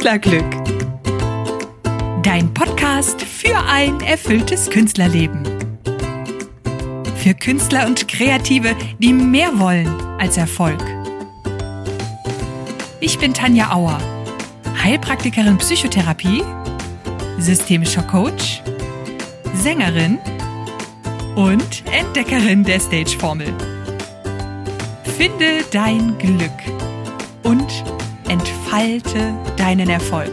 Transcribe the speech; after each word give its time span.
Künstlerglück. 0.00 0.64
Dein 2.22 2.54
Podcast 2.54 3.20
für 3.20 3.54
ein 3.68 4.00
erfülltes 4.00 4.70
Künstlerleben. 4.70 5.42
Für 7.16 7.34
Künstler 7.34 7.86
und 7.86 8.08
Kreative, 8.08 8.74
die 8.98 9.12
mehr 9.12 9.58
wollen 9.58 9.94
als 10.18 10.38
Erfolg. 10.38 10.82
Ich 13.00 13.18
bin 13.18 13.34
Tanja 13.34 13.74
Auer, 13.74 13.98
Heilpraktikerin 14.82 15.58
Psychotherapie, 15.58 16.42
systemischer 17.38 18.02
Coach, 18.04 18.62
Sängerin 19.52 20.18
und 21.36 21.84
Entdeckerin 21.92 22.64
der 22.64 22.80
Stage-Formel. 22.80 23.52
Finde 25.18 25.62
dein 25.70 26.16
Glück 26.16 26.50
und 27.42 27.99
entfalte 28.30 29.36
deinen 29.56 29.90
Erfolg. 29.90 30.30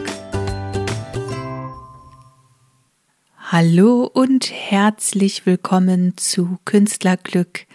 Hallo 3.38 4.04
und 4.04 4.52
herzlich 4.52 5.46
willkommen 5.46 6.16
zu 6.16 6.60
Künstlerglück, 6.64 7.66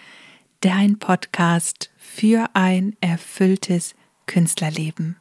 dein 0.62 0.98
Podcast 0.98 1.92
für 1.98 2.50
ein 2.54 2.96
erfülltes 3.02 3.96
Künstlerleben. 4.26 5.18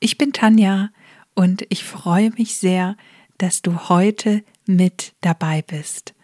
Ich 0.00 0.16
bin 0.16 0.32
Tanja 0.32 0.88
und 1.34 1.66
ich 1.68 1.84
freue 1.84 2.30
mich 2.30 2.56
sehr, 2.56 2.96
dass 3.36 3.60
du 3.60 3.90
heute 3.90 4.42
mit 4.64 5.12
dabei 5.20 5.60
bist. 5.60 6.14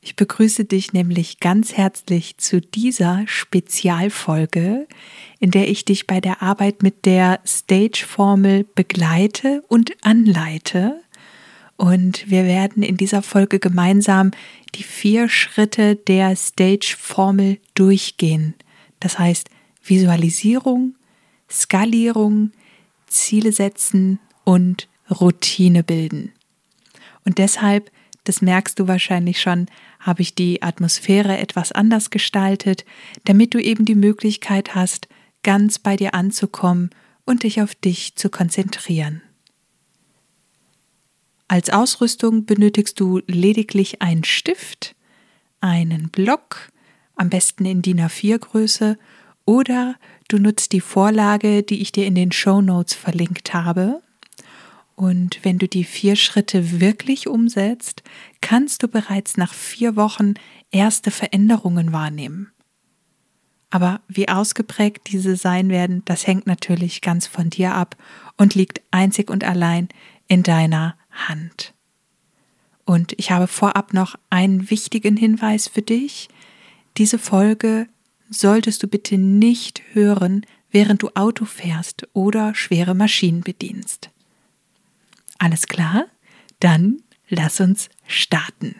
Ich 0.00 0.14
begrüße 0.14 0.64
dich 0.64 0.92
nämlich 0.92 1.40
ganz 1.40 1.72
herzlich 1.72 2.38
zu 2.38 2.60
dieser 2.60 3.24
Spezialfolge, 3.26 4.86
in 5.40 5.50
der 5.50 5.68
ich 5.68 5.84
dich 5.84 6.06
bei 6.06 6.20
der 6.20 6.40
Arbeit 6.40 6.82
mit 6.82 7.04
der 7.04 7.40
Stage-Formel 7.44 8.64
begleite 8.74 9.64
und 9.68 9.92
anleite. 10.02 11.00
Und 11.76 12.30
wir 12.30 12.44
werden 12.44 12.82
in 12.82 12.96
dieser 12.96 13.22
Folge 13.22 13.58
gemeinsam 13.58 14.30
die 14.74 14.82
vier 14.82 15.28
Schritte 15.28 15.96
der 15.96 16.36
Stage-Formel 16.36 17.58
durchgehen. 17.74 18.54
Das 19.00 19.18
heißt 19.18 19.48
Visualisierung, 19.82 20.94
Skalierung, 21.50 22.52
Ziele 23.06 23.52
setzen 23.52 24.20
und 24.44 24.88
Routine 25.10 25.82
bilden. 25.82 26.32
Und 27.24 27.38
deshalb, 27.38 27.90
das 28.28 28.42
merkst 28.42 28.78
du 28.78 28.86
wahrscheinlich 28.86 29.40
schon, 29.40 29.66
habe 30.00 30.20
ich 30.20 30.34
die 30.34 30.62
Atmosphäre 30.62 31.38
etwas 31.38 31.72
anders 31.72 32.10
gestaltet, 32.10 32.84
damit 33.24 33.54
du 33.54 33.58
eben 33.58 33.86
die 33.86 33.94
Möglichkeit 33.94 34.74
hast, 34.74 35.08
ganz 35.42 35.78
bei 35.78 35.96
dir 35.96 36.12
anzukommen 36.12 36.90
und 37.24 37.42
dich 37.42 37.62
auf 37.62 37.74
dich 37.74 38.16
zu 38.16 38.28
konzentrieren. 38.28 39.22
Als 41.48 41.70
Ausrüstung 41.70 42.44
benötigst 42.44 43.00
du 43.00 43.22
lediglich 43.26 44.02
einen 44.02 44.24
Stift, 44.24 44.94
einen 45.62 46.10
Block, 46.10 46.68
am 47.16 47.30
besten 47.30 47.64
in 47.64 47.80
DIN 47.80 48.00
A4 48.00 48.38
Größe, 48.38 48.98
oder 49.46 49.96
du 50.28 50.36
nutzt 50.36 50.72
die 50.72 50.82
Vorlage, 50.82 51.62
die 51.62 51.80
ich 51.80 51.92
dir 51.92 52.04
in 52.04 52.14
den 52.14 52.32
Show 52.32 52.60
Notes 52.60 52.92
verlinkt 52.92 53.54
habe. 53.54 54.02
Und 54.98 55.38
wenn 55.44 55.58
du 55.58 55.68
die 55.68 55.84
vier 55.84 56.16
Schritte 56.16 56.80
wirklich 56.80 57.28
umsetzt, 57.28 58.02
kannst 58.40 58.82
du 58.82 58.88
bereits 58.88 59.36
nach 59.36 59.54
vier 59.54 59.94
Wochen 59.94 60.34
erste 60.72 61.12
Veränderungen 61.12 61.92
wahrnehmen. 61.92 62.50
Aber 63.70 64.00
wie 64.08 64.28
ausgeprägt 64.28 65.02
diese 65.12 65.36
sein 65.36 65.68
werden, 65.68 66.02
das 66.04 66.26
hängt 66.26 66.48
natürlich 66.48 67.00
ganz 67.00 67.28
von 67.28 67.48
dir 67.48 67.76
ab 67.76 67.94
und 68.38 68.56
liegt 68.56 68.82
einzig 68.90 69.30
und 69.30 69.44
allein 69.44 69.88
in 70.26 70.42
deiner 70.42 70.96
Hand. 71.12 71.74
Und 72.84 73.12
ich 73.18 73.30
habe 73.30 73.46
vorab 73.46 73.94
noch 73.94 74.16
einen 74.30 74.68
wichtigen 74.68 75.16
Hinweis 75.16 75.68
für 75.68 75.82
dich. 75.82 76.28
Diese 76.96 77.20
Folge 77.20 77.86
solltest 78.30 78.82
du 78.82 78.88
bitte 78.88 79.16
nicht 79.16 79.80
hören, 79.92 80.44
während 80.72 81.02
du 81.02 81.10
Auto 81.14 81.44
fährst 81.44 82.08
oder 82.14 82.56
schwere 82.56 82.96
Maschinen 82.96 83.42
bedienst. 83.42 84.10
Alles 85.38 85.66
klar? 85.66 86.06
Dann 86.60 86.98
lass 87.28 87.60
uns 87.60 87.88
starten. 88.06 88.74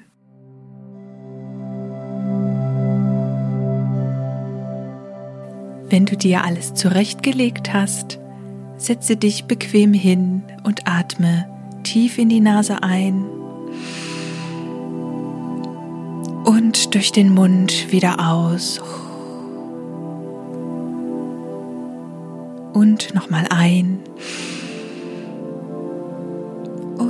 Wenn 5.91 6.05
du 6.05 6.17
dir 6.17 6.45
alles 6.45 6.75
zurechtgelegt 6.75 7.73
hast, 7.73 8.19
setze 8.77 9.17
dich 9.17 9.45
bequem 9.45 9.95
hin 9.95 10.43
und 10.65 10.87
atme 10.87 11.49
tief 11.83 12.19
in 12.19 12.29
die 12.29 12.41
Nase 12.41 12.83
ein 12.83 13.25
und 16.45 16.95
durch 16.95 17.13
den 17.13 17.33
Mund 17.33 17.91
wieder 17.91 18.29
aus. 18.29 18.81
Und 22.75 23.15
nochmal 23.15 23.47
ein 23.51 24.01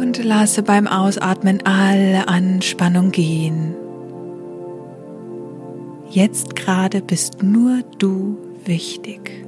und 0.09 0.25
lasse 0.25 0.63
beim 0.63 0.87
Ausatmen 0.87 1.61
alle 1.67 2.29
Anspannung 2.29 3.11
gehen. 3.11 3.75
Jetzt 6.09 6.57
gerade 6.57 7.03
bist 7.03 7.43
nur 7.43 7.83
du 7.99 8.39
wichtig. 8.65 9.45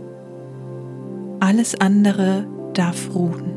Alles 1.40 1.80
andere 1.80 2.46
darf 2.74 3.14
ruhen. 3.14 3.54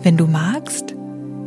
Wenn 0.00 0.16
du 0.16 0.28
magst, 0.28 0.94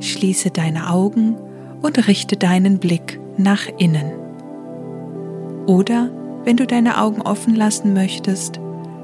schließe 0.02 0.52
deine 0.52 0.90
Augen 0.90 1.38
und 1.82 2.06
richte 2.10 2.36
deinen 2.36 2.80
Blick 2.80 3.18
nach 3.38 3.66
innen. 3.78 4.12
Oder 5.68 6.10
wenn 6.44 6.58
du 6.58 6.68
deine 6.68 7.00
Augen 7.00 7.22
offen 7.22 7.56
lassen 7.56 7.94
möchtest, 7.94 8.60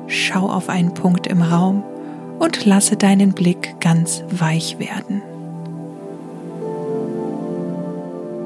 schau 0.07 0.49
auf 0.49 0.67
einen 0.67 0.93
Punkt 0.93 1.27
im 1.27 1.41
Raum 1.41 1.85
und 2.39 2.65
lasse 2.65 2.95
deinen 2.95 3.33
Blick 3.33 3.75
ganz 3.79 4.23
weich 4.29 4.79
werden. 4.79 5.21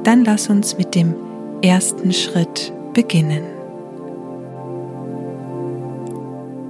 Dann 0.03 0.23
lass 0.23 0.49
uns 0.49 0.77
mit 0.77 0.95
dem 0.95 1.15
ersten 1.61 2.13
Schritt 2.13 2.71
beginnen. 2.93 3.43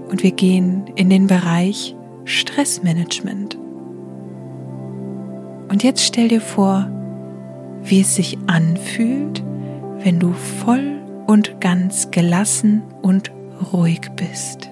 Und 0.10 0.24
wir 0.24 0.32
gehen 0.32 0.86
in 0.96 1.10
den 1.10 1.28
Bereich 1.28 1.96
Stressmanagement. 2.26 3.58
Und 5.70 5.84
jetzt 5.84 6.04
stell 6.04 6.30
dir 6.30 6.42
vor, 6.42 6.90
wie 7.84 8.02
es 8.02 8.16
sich 8.16 8.38
anfühlt, 8.48 9.44
wenn 10.00 10.20
du 10.20 10.34
voll 10.34 10.98
und 11.28 11.62
ganz 11.62 12.10
gelassen 12.12 12.82
und 13.02 13.32
ruhig 13.72 14.02
bist. 14.16 14.70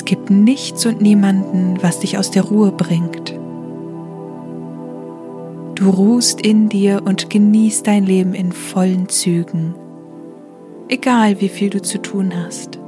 Es 0.00 0.06
gibt 0.06 0.30
nichts 0.30 0.86
und 0.86 1.02
niemanden, 1.02 1.76
was 1.82 2.00
dich 2.00 2.16
aus 2.16 2.30
der 2.30 2.44
Ruhe 2.44 2.72
bringt. 2.72 3.38
Du 5.74 5.90
ruhst 5.90 6.40
in 6.40 6.70
dir 6.70 7.02
und 7.04 7.28
genießt 7.28 7.86
dein 7.86 8.06
Leben 8.06 8.32
in 8.32 8.52
vollen 8.52 9.10
Zügen. 9.10 9.74
Egal 10.88 11.42
wie 11.42 11.50
viel 11.50 11.68
du 11.68 11.82
zu 11.82 12.00
tun 12.00 12.32
hast 12.34 12.78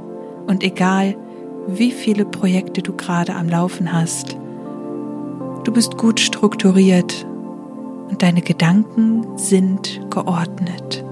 und 0.47 0.65
egal 0.65 1.15
wie 1.67 1.91
viele 1.91 2.25
Projekte 2.25 2.81
du 2.81 2.95
gerade 2.95 3.35
am 3.35 3.47
Laufen 3.47 3.93
hast. 3.93 4.39
Du 5.65 5.71
bist 5.71 5.99
gut 5.99 6.19
strukturiert 6.19 7.27
und 8.09 8.23
deine 8.23 8.41
Gedanken 8.41 9.37
sind 9.37 10.01
geordnet. 10.09 11.05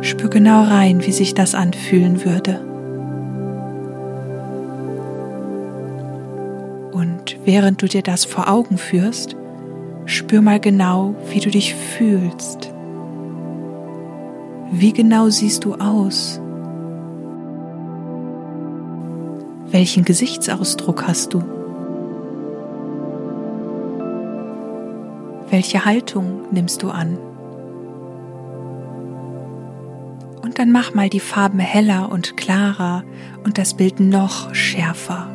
Spür 0.00 0.30
genau 0.30 0.62
rein, 0.62 1.04
wie 1.04 1.12
sich 1.12 1.34
das 1.34 1.54
anfühlen 1.54 2.24
würde. 2.24 2.73
Während 7.44 7.82
du 7.82 7.86
dir 7.86 8.02
das 8.02 8.24
vor 8.24 8.48
Augen 8.48 8.78
führst, 8.78 9.36
spür 10.06 10.40
mal 10.40 10.60
genau, 10.60 11.14
wie 11.30 11.40
du 11.40 11.50
dich 11.50 11.74
fühlst. 11.74 12.72
Wie 14.70 14.92
genau 14.92 15.28
siehst 15.28 15.64
du 15.64 15.74
aus? 15.74 16.40
Welchen 19.66 20.04
Gesichtsausdruck 20.04 21.06
hast 21.06 21.34
du? 21.34 21.42
Welche 25.50 25.84
Haltung 25.84 26.46
nimmst 26.50 26.82
du 26.82 26.88
an? 26.88 27.18
Und 30.42 30.58
dann 30.58 30.72
mach 30.72 30.94
mal 30.94 31.10
die 31.10 31.20
Farben 31.20 31.58
heller 31.58 32.10
und 32.10 32.36
klarer 32.36 33.04
und 33.44 33.58
das 33.58 33.74
Bild 33.74 34.00
noch 34.00 34.54
schärfer. 34.54 35.33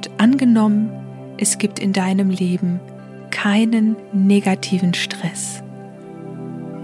Und 0.00 0.18
angenommen, 0.18 0.88
es 1.36 1.58
gibt 1.58 1.78
in 1.78 1.92
deinem 1.92 2.30
Leben 2.30 2.80
keinen 3.30 3.96
negativen 4.14 4.94
Stress. 4.94 5.62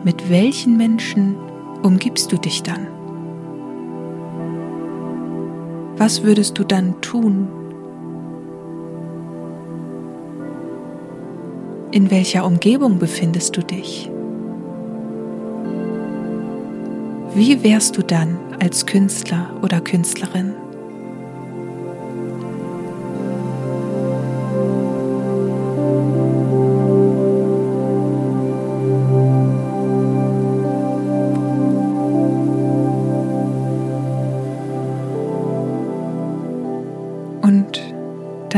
Mit 0.04 0.28
welchen 0.28 0.76
Menschen 0.76 1.34
umgibst 1.82 2.30
du 2.30 2.36
dich 2.36 2.62
dann? 2.62 2.86
Was 5.96 6.24
würdest 6.24 6.58
du 6.58 6.64
dann 6.64 7.00
tun? 7.00 7.48
In 11.92 12.10
welcher 12.10 12.44
Umgebung 12.44 12.98
befindest 12.98 13.56
du 13.56 13.62
dich? 13.62 14.10
Wie 17.34 17.64
wärst 17.64 17.96
du 17.96 18.02
dann 18.02 18.36
als 18.60 18.84
Künstler 18.84 19.48
oder 19.62 19.80
Künstlerin? 19.80 20.52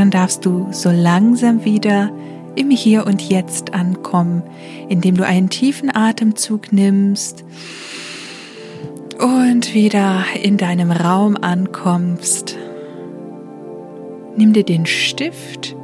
Dann 0.08 0.22
darfst 0.22 0.46
du 0.46 0.68
so 0.70 0.90
langsam 0.90 1.66
wieder 1.66 2.10
im 2.54 2.70
Hier 2.70 3.06
und 3.06 3.20
Jetzt 3.20 3.74
ankommen, 3.74 4.42
indem 4.88 5.18
du 5.18 5.26
einen 5.26 5.50
tiefen 5.50 5.94
Atemzug 5.94 6.72
nimmst 6.72 7.44
und 9.18 9.74
wieder 9.74 10.24
in 10.42 10.56
deinem 10.56 10.92
Raum 10.92 11.36
ankommst. 11.36 12.56
Nimm 14.34 14.54
dir 14.54 14.64
den 14.64 14.86
Stift 14.86 15.76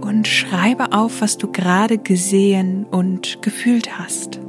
und 0.00 0.26
schreibe 0.26 0.92
auf, 0.92 1.20
was 1.20 1.38
du 1.38 1.52
gerade 1.52 1.98
gesehen 1.98 2.84
und 2.90 3.42
gefühlt 3.42 3.96
hast. 3.96 4.40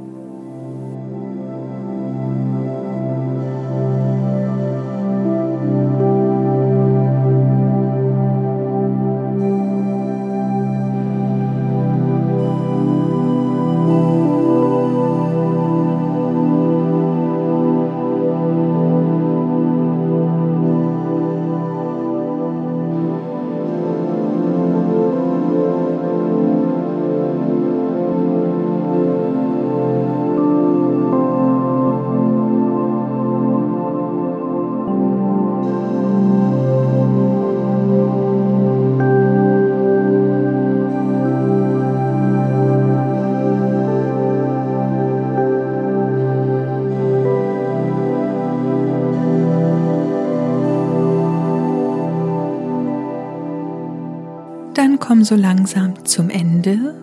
Dann 54.74 54.98
komm 54.98 55.22
so 55.22 55.36
langsam 55.36 56.04
zum 56.04 56.30
Ende. 56.30 56.96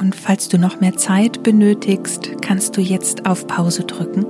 Und 0.00 0.14
falls 0.14 0.48
du 0.48 0.58
noch 0.58 0.80
mehr 0.80 0.96
Zeit 0.96 1.42
benötigst, 1.42 2.40
kannst 2.40 2.76
du 2.78 2.80
jetzt 2.80 3.26
auf 3.26 3.46
Pause 3.46 3.84
drücken. 3.84 4.24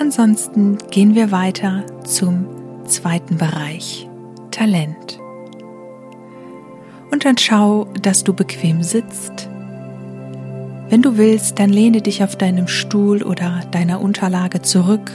Ansonsten 0.00 0.78
gehen 0.90 1.14
wir 1.14 1.30
weiter 1.30 1.84
zum 2.04 2.46
zweiten 2.84 3.36
Bereich, 3.36 4.08
Talent. 4.50 5.20
Und 7.12 7.24
dann 7.24 7.38
schau, 7.38 7.86
dass 8.02 8.24
du 8.24 8.32
bequem 8.32 8.82
sitzt. 8.82 9.48
Wenn 10.88 11.02
du 11.02 11.16
willst, 11.16 11.60
dann 11.60 11.70
lehne 11.70 12.00
dich 12.00 12.24
auf 12.24 12.34
deinem 12.34 12.66
Stuhl 12.66 13.22
oder 13.22 13.60
deiner 13.70 14.00
Unterlage 14.00 14.62
zurück. 14.62 15.12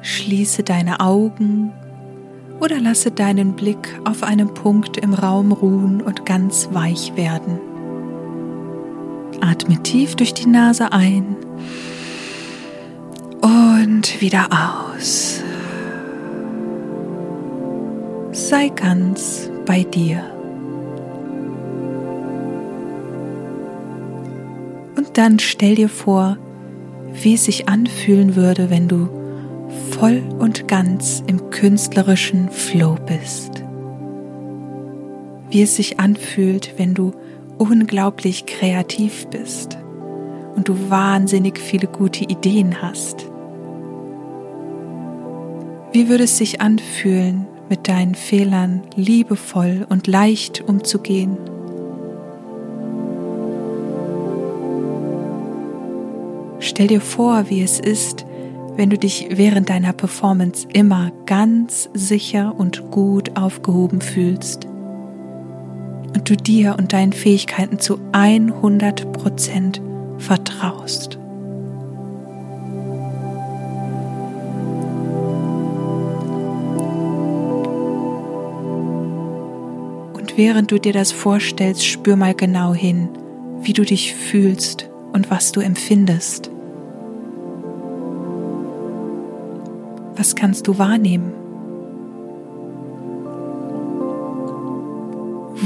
Schließe 0.00 0.64
deine 0.64 1.00
Augen 1.00 1.72
oder 2.62 2.80
lasse 2.80 3.10
deinen 3.10 3.54
Blick 3.54 4.00
auf 4.04 4.22
einem 4.22 4.54
Punkt 4.54 4.96
im 4.96 5.14
Raum 5.14 5.50
ruhen 5.50 6.00
und 6.00 6.24
ganz 6.24 6.68
weich 6.70 7.16
werden. 7.16 7.58
Atme 9.40 9.82
tief 9.82 10.14
durch 10.14 10.32
die 10.32 10.46
Nase 10.46 10.92
ein 10.92 11.36
und 13.40 14.20
wieder 14.20 14.46
aus. 14.52 15.42
Sei 18.30 18.68
ganz 18.68 19.50
bei 19.66 19.82
dir. 19.82 20.22
Und 24.96 25.18
dann 25.18 25.40
stell 25.40 25.74
dir 25.74 25.88
vor, 25.88 26.38
wie 27.12 27.34
es 27.34 27.46
sich 27.46 27.68
anfühlen 27.68 28.36
würde, 28.36 28.70
wenn 28.70 28.86
du 28.86 29.21
voll 30.02 30.20
und 30.40 30.66
ganz 30.66 31.22
im 31.28 31.50
künstlerischen 31.50 32.50
Flow 32.50 32.96
bist. 33.06 33.62
Wie 35.48 35.62
es 35.62 35.76
sich 35.76 36.00
anfühlt, 36.00 36.74
wenn 36.76 36.92
du 36.92 37.12
unglaublich 37.56 38.46
kreativ 38.46 39.28
bist 39.28 39.78
und 40.56 40.66
du 40.66 40.90
wahnsinnig 40.90 41.56
viele 41.60 41.86
gute 41.86 42.24
Ideen 42.24 42.82
hast. 42.82 43.30
Wie 45.92 46.08
würde 46.08 46.24
es 46.24 46.36
sich 46.36 46.60
anfühlen, 46.60 47.46
mit 47.68 47.86
deinen 47.86 48.16
Fehlern 48.16 48.82
liebevoll 48.96 49.86
und 49.88 50.08
leicht 50.08 50.62
umzugehen? 50.62 51.36
Stell 56.58 56.88
dir 56.88 57.00
vor, 57.00 57.44
wie 57.50 57.62
es 57.62 57.78
ist, 57.78 58.26
wenn 58.76 58.90
du 58.90 58.98
dich 58.98 59.28
während 59.32 59.68
deiner 59.68 59.92
Performance 59.92 60.66
immer 60.72 61.12
ganz 61.26 61.90
sicher 61.92 62.54
und 62.56 62.90
gut 62.90 63.36
aufgehoben 63.36 64.00
fühlst 64.00 64.66
und 66.14 66.28
du 66.28 66.36
dir 66.36 66.76
und 66.78 66.92
deinen 66.92 67.12
Fähigkeiten 67.12 67.78
zu 67.78 67.98
100 68.12 69.12
Prozent 69.12 69.82
vertraust. 70.18 71.18
Und 80.14 80.36
während 80.36 80.70
du 80.70 80.78
dir 80.78 80.92
das 80.92 81.12
vorstellst, 81.12 81.84
spür 81.84 82.16
mal 82.16 82.34
genau 82.34 82.74
hin, 82.74 83.08
wie 83.62 83.72
du 83.72 83.84
dich 83.84 84.14
fühlst 84.14 84.88
und 85.12 85.30
was 85.30 85.52
du 85.52 85.60
empfindest. 85.60 86.51
Was 90.22 90.36
kannst 90.36 90.68
du 90.68 90.78
wahrnehmen? 90.78 91.32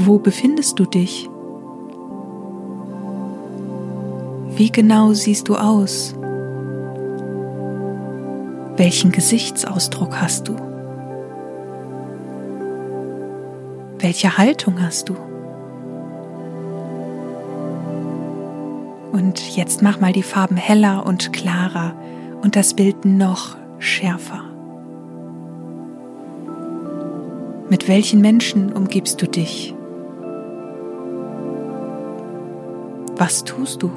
Wo 0.03 0.17
befindest 0.17 0.79
du 0.79 0.85
dich? 0.85 1.29
Wie 4.55 4.71
genau 4.71 5.13
siehst 5.13 5.47
du 5.47 5.57
aus? 5.57 6.15
Welchen 8.77 9.11
Gesichtsausdruck 9.11 10.19
hast 10.19 10.47
du? 10.47 10.55
Welche 13.99 14.39
Haltung 14.39 14.81
hast 14.81 15.09
du? 15.09 15.15
Und 19.11 19.55
jetzt 19.55 19.83
mach 19.83 19.99
mal 19.99 20.13
die 20.13 20.23
Farben 20.23 20.57
heller 20.57 21.05
und 21.05 21.31
klarer 21.31 21.93
und 22.41 22.55
das 22.55 22.73
Bild 22.73 23.05
noch 23.05 23.55
schärfer. 23.77 24.46
Mit 27.69 27.89
welchen 27.89 28.21
Menschen 28.21 28.71
umgibst 28.71 29.21
du 29.21 29.27
dich? 29.27 29.75
Was 33.17 33.43
tust 33.43 33.83
du? 33.83 33.91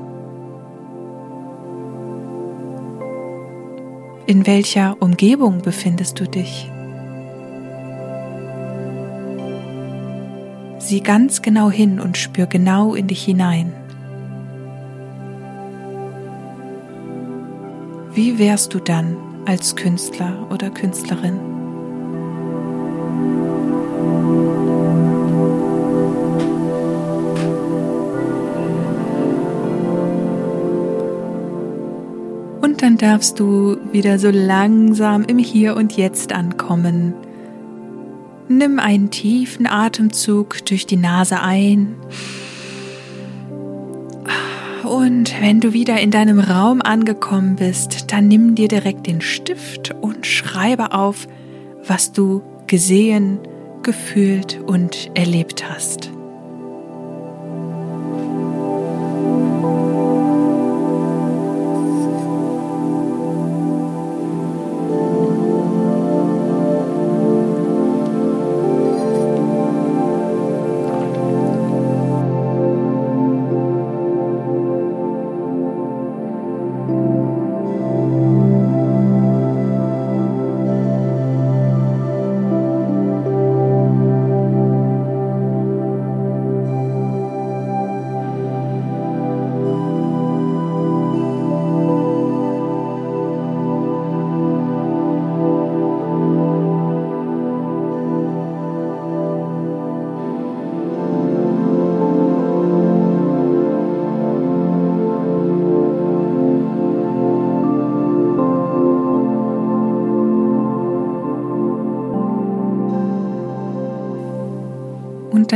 In 4.26 4.44
welcher 4.46 4.96
Umgebung 5.00 5.62
befindest 5.62 6.18
du 6.18 6.24
dich? 6.24 6.68
Sieh 10.78 11.00
ganz 11.00 11.40
genau 11.40 11.70
hin 11.70 12.00
und 12.00 12.16
spür 12.16 12.46
genau 12.46 12.94
in 12.94 13.06
dich 13.06 13.24
hinein. 13.24 13.72
Wie 18.12 18.40
wärst 18.40 18.74
du 18.74 18.80
dann 18.80 19.16
als 19.46 19.76
Künstler 19.76 20.48
oder 20.50 20.70
Künstlerin? 20.70 21.59
Darfst 33.00 33.40
du 33.40 33.78
wieder 33.92 34.18
so 34.18 34.28
langsam 34.30 35.24
im 35.24 35.38
Hier 35.38 35.74
und 35.76 35.96
Jetzt 35.96 36.32
ankommen. 36.32 37.14
Nimm 38.48 38.78
einen 38.78 39.10
tiefen 39.10 39.66
Atemzug 39.66 40.64
durch 40.66 40.86
die 40.86 40.96
Nase 40.96 41.40
ein. 41.40 41.96
Und 44.84 45.32
wenn 45.40 45.60
du 45.60 45.72
wieder 45.72 46.00
in 46.00 46.10
deinem 46.10 46.40
Raum 46.40 46.82
angekommen 46.82 47.56
bist, 47.56 48.12
dann 48.12 48.28
nimm 48.28 48.54
dir 48.54 48.68
direkt 48.68 49.06
den 49.06 49.20
Stift 49.20 49.94
und 50.00 50.26
schreibe 50.26 50.92
auf, 50.92 51.26
was 51.86 52.12
du 52.12 52.42
gesehen, 52.66 53.38
gefühlt 53.82 54.60
und 54.66 55.10
erlebt 55.14 55.70
hast. 55.70 56.10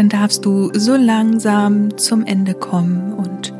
Dann 0.04 0.20
darfst 0.20 0.44
du 0.44 0.70
so 0.74 0.96
langsam 0.96 1.96
zum 1.96 2.26
Ende 2.26 2.52
kommen. 2.52 3.14
Und 3.14 3.54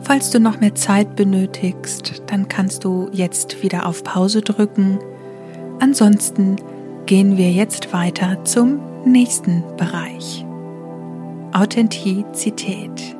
falls 0.00 0.30
du 0.30 0.38
noch 0.38 0.60
mehr 0.60 0.76
Zeit 0.76 1.16
benötigst, 1.16 2.22
dann 2.28 2.46
kannst 2.46 2.84
du 2.84 3.08
jetzt 3.10 3.64
wieder 3.64 3.84
auf 3.84 4.04
Pause 4.04 4.40
drücken. 4.42 5.00
Ansonsten 5.80 6.54
gehen 7.06 7.36
wir 7.36 7.50
jetzt 7.50 7.92
weiter 7.92 8.44
zum 8.44 8.78
nächsten 9.04 9.64
Bereich. 9.76 10.46
Authentizität. 11.52 13.16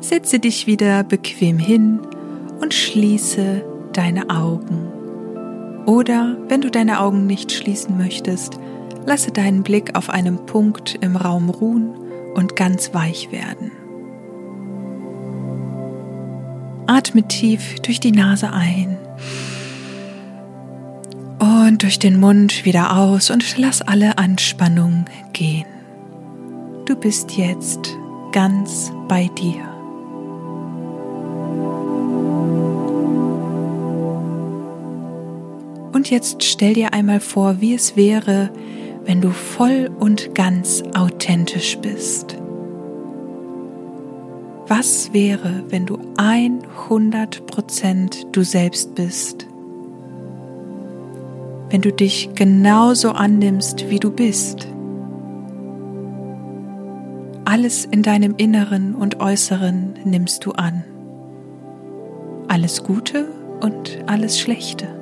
Setze 0.00 0.38
dich 0.38 0.68
wieder 0.68 1.02
bequem 1.02 1.58
hin 1.58 1.98
und 2.60 2.74
schließe 2.74 3.64
deine 3.92 4.30
Augen. 4.30 4.86
Oder 5.86 6.36
wenn 6.46 6.60
du 6.60 6.70
deine 6.70 7.00
Augen 7.00 7.26
nicht 7.26 7.50
schließen 7.50 7.98
möchtest, 7.98 8.60
Lasse 9.06 9.30
deinen 9.30 9.62
Blick 9.62 9.96
auf 9.96 10.10
einem 10.10 10.46
Punkt 10.46 10.96
im 11.00 11.16
Raum 11.16 11.50
ruhen 11.50 11.94
und 12.34 12.56
ganz 12.56 12.94
weich 12.94 13.32
werden. 13.32 13.72
Atme 16.86 17.26
tief 17.26 17.76
durch 17.80 18.00
die 18.00 18.12
Nase 18.12 18.52
ein 18.52 18.98
und 21.38 21.82
durch 21.82 21.98
den 21.98 22.18
Mund 22.18 22.64
wieder 22.64 22.96
aus 22.96 23.30
und 23.30 23.56
lass 23.56 23.80
alle 23.80 24.18
Anspannung 24.18 25.04
gehen. 25.32 25.66
Du 26.86 26.96
bist 26.96 27.36
jetzt 27.36 27.96
ganz 28.32 28.92
bei 29.08 29.30
dir. 29.38 29.70
Und 35.92 36.10
jetzt 36.10 36.42
stell 36.42 36.74
dir 36.74 36.92
einmal 36.92 37.20
vor, 37.20 37.60
wie 37.60 37.74
es 37.74 37.94
wäre, 37.94 38.50
wenn 39.10 39.20
du 39.20 39.32
voll 39.32 39.90
und 39.98 40.36
ganz 40.36 40.84
authentisch 40.94 41.76
bist? 41.78 42.38
Was 44.68 45.12
wäre, 45.12 45.64
wenn 45.68 45.84
du 45.84 45.98
100% 46.16 48.30
du 48.30 48.44
selbst 48.44 48.94
bist? 48.94 49.48
Wenn 51.70 51.80
du 51.80 51.92
dich 51.92 52.30
genauso 52.36 53.10
annimmst, 53.10 53.90
wie 53.90 53.98
du 53.98 54.12
bist? 54.12 54.68
Alles 57.44 57.86
in 57.86 58.04
deinem 58.04 58.36
Inneren 58.36 58.94
und 58.94 59.18
Äußeren 59.18 59.94
nimmst 60.04 60.44
du 60.44 60.52
an. 60.52 60.84
Alles 62.46 62.84
Gute 62.84 63.26
und 63.60 63.98
alles 64.06 64.38
Schlechte. 64.38 64.99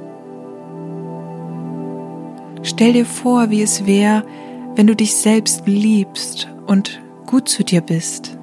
Stell 2.63 2.93
dir 2.93 3.07
vor, 3.07 3.51
wie 3.51 3.63
es 3.63 3.87
wäre, 3.87 4.25
wenn 4.75 4.87
du 4.87 4.97
dich 4.97 5.15
selbst 5.17 5.67
liebst 5.67 6.49
und 6.67 7.01
gut 7.27 7.49
zu 7.49 7.65
dir 7.65 7.81
bist. 7.81 8.37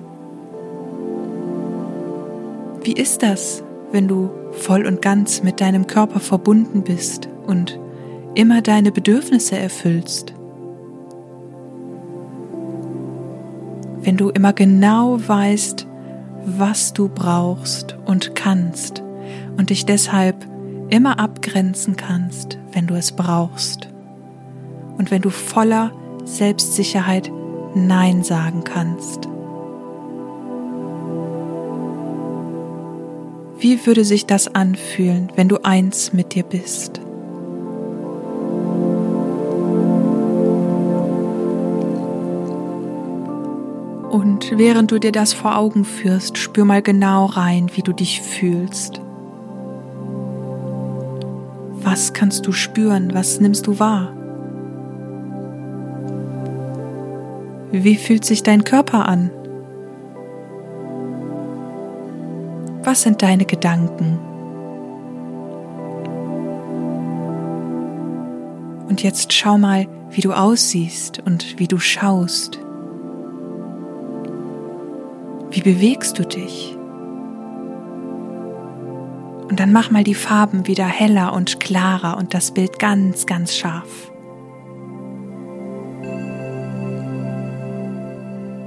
Wie 2.84 2.94
ist 2.94 3.24
das, 3.24 3.64
wenn 3.92 4.08
du 4.08 4.30
voll 4.52 4.86
und 4.86 5.02
ganz 5.02 5.44
mit 5.44 5.60
deinem 5.60 5.88
Körper 5.88 6.20
verbunden 6.20 6.84
bist 6.84 7.30
und 7.48 7.80
immer 8.36 8.62
deine 8.62 8.92
Bedürfnisse 8.92 9.58
erfüllst? 9.58 10.34
Wenn 14.02 14.18
du 14.18 14.30
immer 14.30 14.54
genau 14.54 15.18
weißt, 15.26 15.88
was 16.46 16.94
du 16.94 17.10
brauchst 17.10 17.98
und 18.06 18.36
kannst 18.36 19.04
und 19.58 19.72
dich 19.72 19.86
deshalb 19.86 20.46
immer 20.90 21.18
abgrenzen 21.18 21.96
kannst, 21.96 22.60
wenn 22.72 22.86
du 22.86 22.94
es 22.94 23.14
brauchst 23.14 23.95
und 24.98 25.12
wenn 25.12 25.22
du 25.22 25.30
voller 25.30 25.92
Selbstsicherheit 26.26 27.32
Nein 27.76 28.24
sagen 28.24 28.64
kannst. 28.64 29.28
Wie 33.58 33.86
würde 33.86 34.06
sich 34.06 34.26
das 34.26 34.54
anfühlen, 34.54 35.32
wenn 35.36 35.50
du 35.50 35.64
eins 35.64 36.14
mit 36.14 36.36
dir 36.36 36.44
bist? 36.44 37.02
Und 44.10 44.58
während 44.58 44.92
du 44.92 45.00
dir 45.00 45.12
das 45.12 45.34
vor 45.34 45.58
Augen 45.58 45.84
führst, 45.84 46.38
spür 46.38 46.64
mal 46.64 46.82
genau 46.82 47.26
rein, 47.26 47.70
wie 47.74 47.82
du 47.82 47.92
dich 47.92 48.22
fühlst. 48.22 49.02
Was 51.82 52.14
kannst 52.14 52.46
du 52.48 52.52
spüren? 52.52 53.14
Was 53.14 53.40
nimmst 53.40 53.68
du 53.68 53.80
wahr? 53.80 54.14
Wie 57.72 57.96
fühlt 57.96 58.26
sich 58.26 58.44
dein 58.44 58.64
Körper 58.64 59.08
an? 59.08 59.32
Was 62.84 63.02
sind 63.02 63.22
deine 63.22 63.46
Gedanken? 63.46 64.20
Und 68.88 69.02
jetzt 69.02 69.34
schau 69.34 69.58
mal, 69.58 69.88
wie 70.12 70.22
du 70.22 70.32
aussiehst 70.32 71.22
und 71.26 71.60
wie 71.60 71.68
du 71.68 71.80
schaust. 71.80 72.60
Wie 75.50 75.62
bewegst 75.62 76.20
du 76.20 76.24
dich? 76.24 76.78
Und 79.50 79.60
dann 79.60 79.72
mach 79.72 79.90
mal 79.90 80.04
die 80.04 80.16
Farben 80.16 80.68
wieder 80.68 80.86
heller 80.86 81.34
und 81.34 81.60
klarer 81.60 82.18
und 82.18 82.34
das 82.34 82.52
Bild 82.52 82.78
ganz, 82.78 83.26
ganz 83.26 83.56
scharf. 83.56 84.12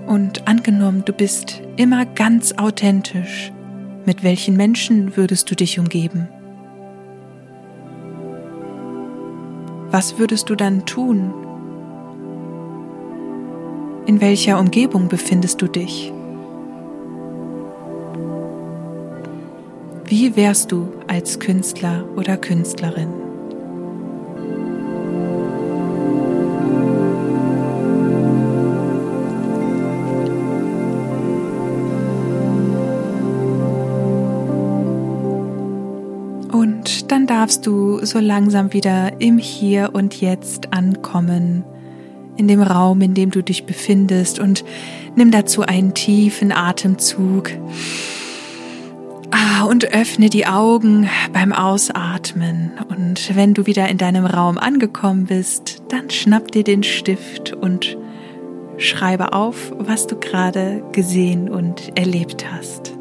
Und 0.08 0.48
angenommen, 0.48 1.02
du 1.04 1.12
bist 1.12 1.60
immer 1.76 2.06
ganz 2.06 2.54
authentisch, 2.56 3.52
mit 4.06 4.24
welchen 4.24 4.56
Menschen 4.56 5.18
würdest 5.18 5.50
du 5.50 5.54
dich 5.54 5.78
umgeben? 5.78 6.28
Was 9.90 10.18
würdest 10.18 10.48
du 10.48 10.54
dann 10.54 10.86
tun? 10.86 11.34
In 14.06 14.22
welcher 14.22 14.58
Umgebung 14.58 15.08
befindest 15.08 15.60
du 15.60 15.66
dich? 15.68 16.10
Wie 20.06 20.34
wärst 20.36 20.72
du 20.72 20.88
als 21.06 21.38
Künstler 21.38 22.06
oder 22.16 22.38
Künstlerin? 22.38 23.27
Darfst 37.28 37.66
du 37.66 38.04
so 38.04 38.18
langsam 38.18 38.72
wieder 38.72 39.20
im 39.20 39.38
Hier 39.38 39.90
und 39.92 40.20
Jetzt 40.20 40.72
ankommen, 40.72 41.64
in 42.36 42.48
dem 42.48 42.62
Raum, 42.62 43.00
in 43.00 43.14
dem 43.14 43.30
du 43.30 43.42
dich 43.42 43.66
befindest 43.66 44.38
und 44.38 44.64
nimm 45.16 45.30
dazu 45.30 45.62
einen 45.62 45.94
tiefen 45.94 46.52
Atemzug. 46.52 47.50
Ah, 49.30 49.64
und 49.64 49.92
öffne 49.92 50.30
die 50.30 50.46
Augen 50.46 51.10
beim 51.32 51.52
Ausatmen. 51.52 52.72
Und 52.88 53.36
wenn 53.36 53.54
du 53.54 53.66
wieder 53.66 53.88
in 53.88 53.98
deinem 53.98 54.24
Raum 54.24 54.56
angekommen 54.56 55.26
bist, 55.26 55.82
dann 55.90 56.10
schnapp 56.10 56.50
dir 56.50 56.64
den 56.64 56.82
Stift 56.82 57.52
und 57.52 57.98
schreibe 58.78 59.32
auf, 59.32 59.72
was 59.76 60.06
du 60.06 60.16
gerade 60.16 60.82
gesehen 60.92 61.50
und 61.50 61.98
erlebt 61.98 62.46
hast. 62.50 62.97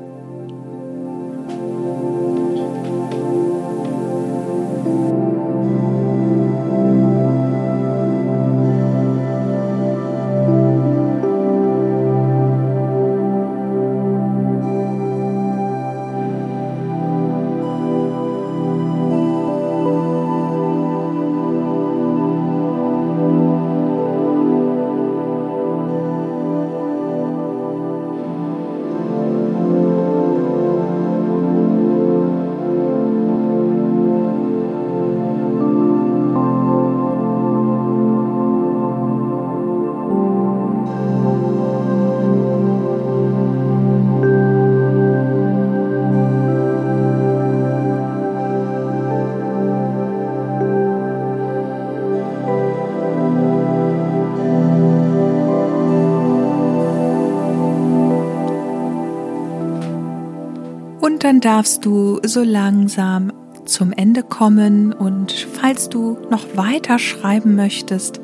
Dann 61.37 61.57
darfst 61.57 61.85
du 61.85 62.19
so 62.23 62.41
langsam 62.41 63.31
zum 63.63 63.91
Ende 63.91 64.23
kommen 64.23 64.91
und 64.91 65.31
falls 65.31 65.87
du 65.87 66.17
noch 66.31 66.55
weiter 66.55 66.97
schreiben 66.97 67.55
möchtest, 67.55 68.19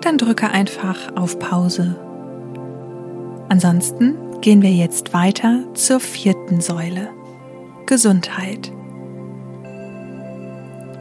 dann 0.00 0.18
drücke 0.18 0.50
einfach 0.50 1.14
auf 1.14 1.38
Pause. 1.38 1.94
Ansonsten 3.48 4.16
gehen 4.40 4.62
wir 4.62 4.72
jetzt 4.72 5.14
weiter 5.14 5.62
zur 5.74 6.00
vierten 6.00 6.60
Säule. 6.60 7.10
Gesundheit. 7.86 8.72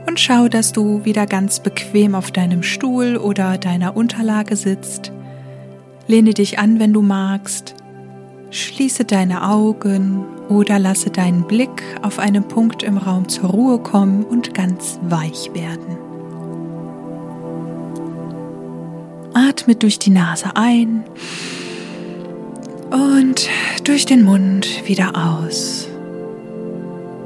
Und 0.07 0.19
schau, 0.19 0.47
dass 0.49 0.71
du 0.71 1.03
wieder 1.03 1.25
ganz 1.25 1.61
bequem 1.61 2.13
auf 2.13 2.29
deinem 2.29 2.61
Stuhl 2.61 3.17
oder 3.17 3.57
deiner 3.57 3.97
Unterlage 3.97 4.55
sitzt. 4.55 5.11
Lehne 6.05 6.35
dich 6.35 6.59
an, 6.59 6.79
wenn 6.79 6.93
du 6.93 7.01
magst. 7.01 7.73
Schließe 8.55 9.03
deine 9.03 9.49
Augen 9.49 10.23
oder 10.47 10.79
lasse 10.79 11.09
deinen 11.09 11.43
Blick 11.43 11.83
auf 12.03 12.19
einen 12.19 12.47
Punkt 12.47 12.83
im 12.83 12.97
Raum 12.97 13.27
zur 13.27 13.49
Ruhe 13.49 13.79
kommen 13.79 14.23
und 14.23 14.53
ganz 14.53 14.97
weich 15.01 15.53
werden. 15.53 15.97
Atme 19.33 19.75
durch 19.75 19.99
die 19.99 20.09
Nase 20.09 20.55
ein 20.55 21.03
und 22.91 23.49
durch 23.83 24.05
den 24.05 24.23
Mund 24.23 24.87
wieder 24.87 25.11
aus. 25.17 25.89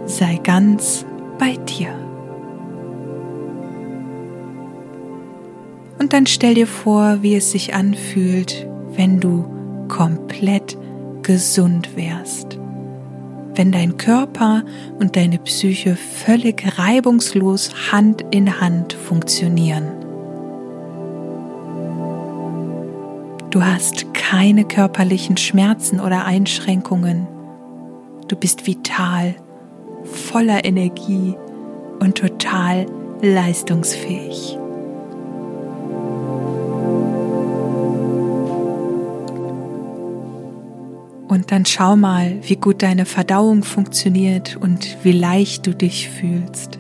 Sei 0.08 0.40
ganz 0.44 1.06
bei 1.38 1.58
dir. 1.58 1.90
Und 6.00 6.12
dann 6.12 6.26
stell 6.26 6.56
dir 6.56 6.66
vor, 6.66 7.20
wie 7.22 7.36
es 7.36 7.52
sich 7.52 7.76
anfühlt, 7.76 8.68
wenn 8.96 9.20
du 9.20 9.46
komplett 9.90 10.79
gesund 11.30 11.96
wärst 11.96 12.58
wenn 13.56 13.72
dein 13.74 13.98
Körper 13.98 14.64
und 15.00 15.18
deine 15.18 15.38
Psyche 15.40 15.96
völlig 15.98 16.80
reibungslos 16.80 17.92
Hand 17.92 18.24
in 18.32 18.62
Hand 18.62 18.94
funktionieren. 18.94 19.86
Du 23.50 23.64
hast 23.64 24.14
keine 24.14 24.64
körperlichen 24.64 25.36
Schmerzen 25.36 26.00
oder 26.00 26.24
Einschränkungen. 26.26 27.28
Du 28.28 28.38
bist 28.38 28.66
vital, 28.66 29.36
voller 30.06 30.64
Energie 30.64 31.36
und 32.00 32.18
total 32.18 32.86
leistungsfähig. 33.22 34.59
Und 41.40 41.54
dann 41.54 41.66
schau 41.66 41.96
mal, 41.96 42.38
wie 42.42 42.58
gut 42.58 42.84
deine 42.84 43.06
Verdauung 43.06 43.64
funktioniert 43.64 44.58
und 44.58 44.98
wie 45.04 45.14
leicht 45.14 45.66
du 45.66 45.74
dich 45.74 46.10
fühlst. 46.10 46.80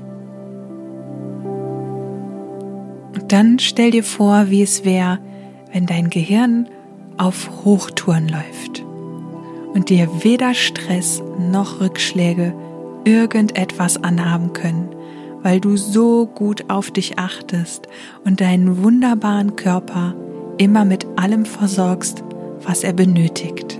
Und 3.15 3.31
dann 3.31 3.57
stell 3.59 3.91
dir 3.91 4.03
vor, 4.03 4.49
wie 4.49 4.61
es 4.61 4.83
wäre, 4.83 5.19
wenn 5.71 5.85
dein 5.85 6.09
Gehirn 6.09 6.67
auf 7.15 7.63
Hochtouren 7.63 8.27
läuft 8.27 8.83
und 9.73 9.87
dir 9.87 10.09
weder 10.25 10.53
Stress 10.53 11.23
noch 11.39 11.79
Rückschläge 11.79 12.53
irgendetwas 13.05 14.03
anhaben 14.03 14.51
können, 14.51 14.89
weil 15.41 15.61
du 15.61 15.77
so 15.77 16.25
gut 16.25 16.69
auf 16.69 16.91
dich 16.91 17.17
achtest 17.17 17.87
und 18.25 18.41
deinen 18.41 18.83
wunderbaren 18.83 19.55
Körper 19.55 20.15
immer 20.57 20.83
mit 20.83 21.07
allem 21.15 21.45
versorgst, 21.45 22.25
was 22.61 22.83
er 22.83 22.91
benötigt. 22.91 23.78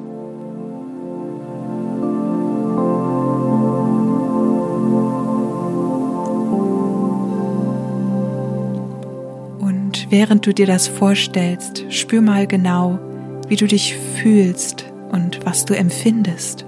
Während 10.10 10.46
du 10.46 10.54
dir 10.54 10.66
das 10.66 10.88
vorstellst, 10.88 11.86
spür 11.90 12.22
mal 12.22 12.48
genau, 12.48 13.00
wie 13.48 13.56
du 13.56 13.68
dich 13.68 13.96
fühlst 13.96 14.86
und 15.12 15.46
was 15.46 15.66
du 15.66 15.76
empfindest. 15.76 16.66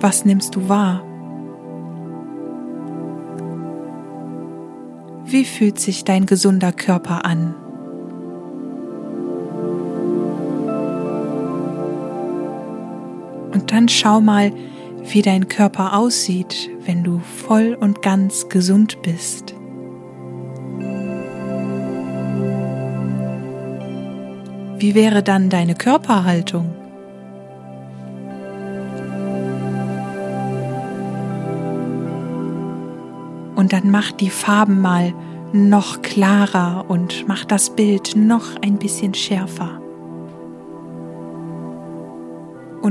Was 0.00 0.24
nimmst 0.24 0.56
du 0.56 0.68
wahr? 0.68 1.04
Wie 5.24 5.44
fühlt 5.44 5.78
sich 5.78 6.04
dein 6.04 6.26
gesunder 6.26 6.72
Körper 6.72 7.24
an? 7.24 7.54
Und 13.54 13.70
dann 13.70 13.88
schau 13.88 14.20
mal, 14.20 14.52
wie 15.04 15.22
dein 15.22 15.48
Körper 15.48 15.96
aussieht, 15.96 16.70
wenn 16.84 17.04
du 17.04 17.20
voll 17.20 17.76
und 17.78 18.02
ganz 18.02 18.48
gesund 18.48 19.02
bist. 19.02 19.54
Wie 24.78 24.94
wäre 24.94 25.22
dann 25.22 25.48
deine 25.48 25.74
Körperhaltung? 25.74 26.74
Und 33.54 33.72
dann 33.72 33.90
mach 33.90 34.10
die 34.10 34.30
Farben 34.30 34.80
mal 34.80 35.14
noch 35.52 36.02
klarer 36.02 36.86
und 36.88 37.28
mach 37.28 37.44
das 37.44 37.76
Bild 37.76 38.16
noch 38.16 38.56
ein 38.60 38.78
bisschen 38.78 39.14
schärfer. 39.14 39.81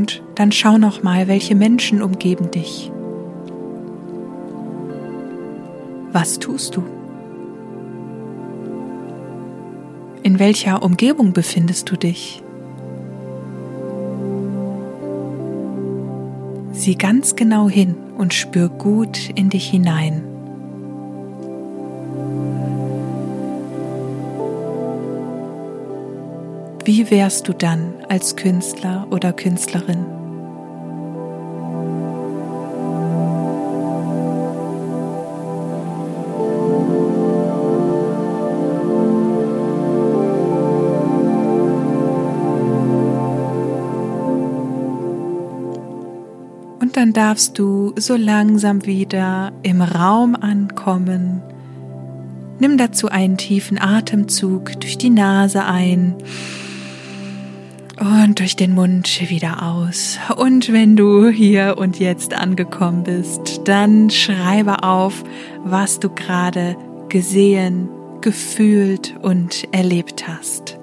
Und 0.01 0.23
dann 0.33 0.51
schau 0.51 0.79
noch 0.79 1.03
mal, 1.03 1.27
welche 1.27 1.53
Menschen 1.53 2.01
umgeben 2.01 2.49
dich. 2.49 2.91
Was 6.11 6.39
tust 6.39 6.75
du? 6.75 6.83
In 10.23 10.39
welcher 10.39 10.81
Umgebung 10.81 11.33
befindest 11.33 11.91
du 11.91 11.97
dich? 11.97 12.41
Sieh 16.71 16.95
ganz 16.95 17.35
genau 17.35 17.69
hin 17.69 17.95
und 18.17 18.33
spür 18.33 18.69
gut 18.69 19.29
in 19.35 19.51
dich 19.51 19.69
hinein. 19.69 20.30
Wie 26.83 27.11
wärst 27.11 27.47
du 27.47 27.53
dann 27.53 27.93
als 28.09 28.35
Künstler 28.35 29.05
oder 29.11 29.33
Künstlerin? 29.33 30.03
Und 46.79 46.97
dann 46.97 47.13
darfst 47.13 47.59
du 47.59 47.93
so 47.95 48.15
langsam 48.15 48.87
wieder 48.87 49.51
im 49.61 49.83
Raum 49.83 50.35
ankommen. 50.35 51.43
Nimm 52.57 52.79
dazu 52.79 53.07
einen 53.07 53.37
tiefen 53.37 53.79
Atemzug 53.79 54.79
durch 54.79 54.97
die 54.97 55.11
Nase 55.11 55.63
ein 55.63 56.15
und 58.01 58.39
durch 58.39 58.55
den 58.55 58.73
Mund 58.73 59.29
wieder 59.29 59.61
aus. 59.61 60.17
Und 60.35 60.73
wenn 60.73 60.95
du 60.95 61.29
hier 61.29 61.75
und 61.77 61.99
jetzt 61.99 62.33
angekommen 62.33 63.03
bist, 63.03 63.61
dann 63.65 64.09
schreibe 64.09 64.83
auf, 64.83 65.23
was 65.63 65.99
du 65.99 66.09
gerade 66.09 66.75
gesehen, 67.09 67.89
gefühlt 68.21 69.15
und 69.21 69.67
erlebt 69.71 70.27
hast. 70.27 70.80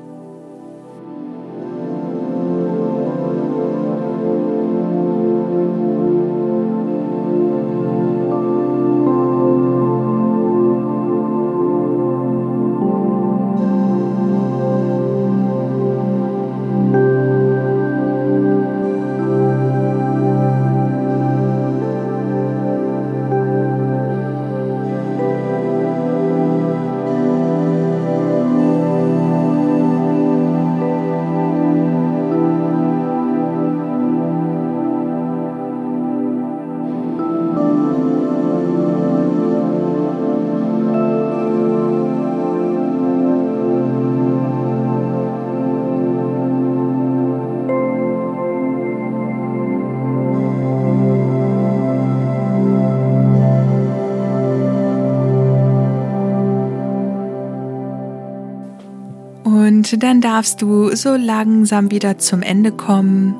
Dann 59.96 60.20
darfst 60.20 60.60
du 60.62 60.94
so 60.94 61.14
langsam 61.14 61.90
wieder 61.90 62.18
zum 62.18 62.42
Ende 62.42 62.72
kommen. 62.72 63.34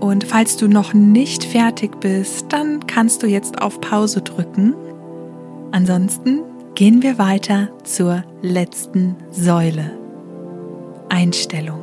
Und 0.00 0.24
falls 0.24 0.56
du 0.56 0.68
noch 0.68 0.94
nicht 0.94 1.44
fertig 1.44 2.00
bist, 2.00 2.46
dann 2.50 2.86
kannst 2.86 3.22
du 3.22 3.26
jetzt 3.26 3.60
auf 3.60 3.80
Pause 3.80 4.22
drücken. 4.22 4.74
Ansonsten 5.72 6.42
gehen 6.74 7.02
wir 7.02 7.18
weiter 7.18 7.68
zur 7.84 8.22
letzten 8.42 9.16
Säule. 9.30 9.98
Einstellung. 11.08 11.80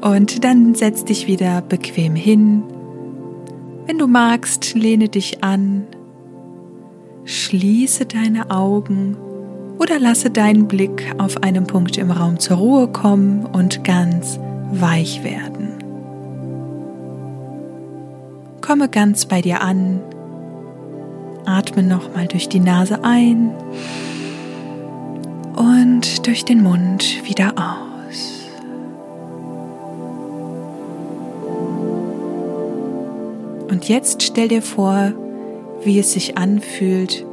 Und 0.00 0.44
dann 0.44 0.74
setz 0.74 1.04
dich 1.04 1.26
wieder 1.26 1.62
bequem 1.62 2.14
hin. 2.14 2.62
Wenn 3.86 3.98
du 3.98 4.06
magst, 4.06 4.74
lehne 4.74 5.08
dich 5.08 5.42
an. 5.42 5.86
Schließe 7.24 8.04
deine 8.04 8.50
Augen 8.50 9.16
oder 9.84 10.00
lasse 10.00 10.30
deinen 10.30 10.66
Blick 10.66 11.14
auf 11.18 11.42
einen 11.42 11.66
Punkt 11.66 11.98
im 11.98 12.10
Raum 12.10 12.38
zur 12.38 12.56
Ruhe 12.56 12.88
kommen 12.88 13.44
und 13.44 13.84
ganz 13.84 14.40
weich 14.72 15.22
werden. 15.22 15.74
Komme 18.62 18.88
ganz 18.88 19.26
bei 19.26 19.42
dir 19.42 19.60
an. 19.60 20.00
Atme 21.44 21.82
nochmal 21.82 22.26
durch 22.28 22.48
die 22.48 22.60
Nase 22.60 23.04
ein 23.04 23.50
und 25.54 26.26
durch 26.26 26.46
den 26.46 26.62
Mund 26.62 27.22
wieder 27.28 27.52
aus. 27.52 28.48
Und 33.68 33.86
jetzt 33.90 34.22
stell 34.22 34.48
dir 34.48 34.62
vor, 34.62 35.12
wie 35.84 35.98
es 35.98 36.14
sich 36.14 36.38
anfühlt, 36.38 37.26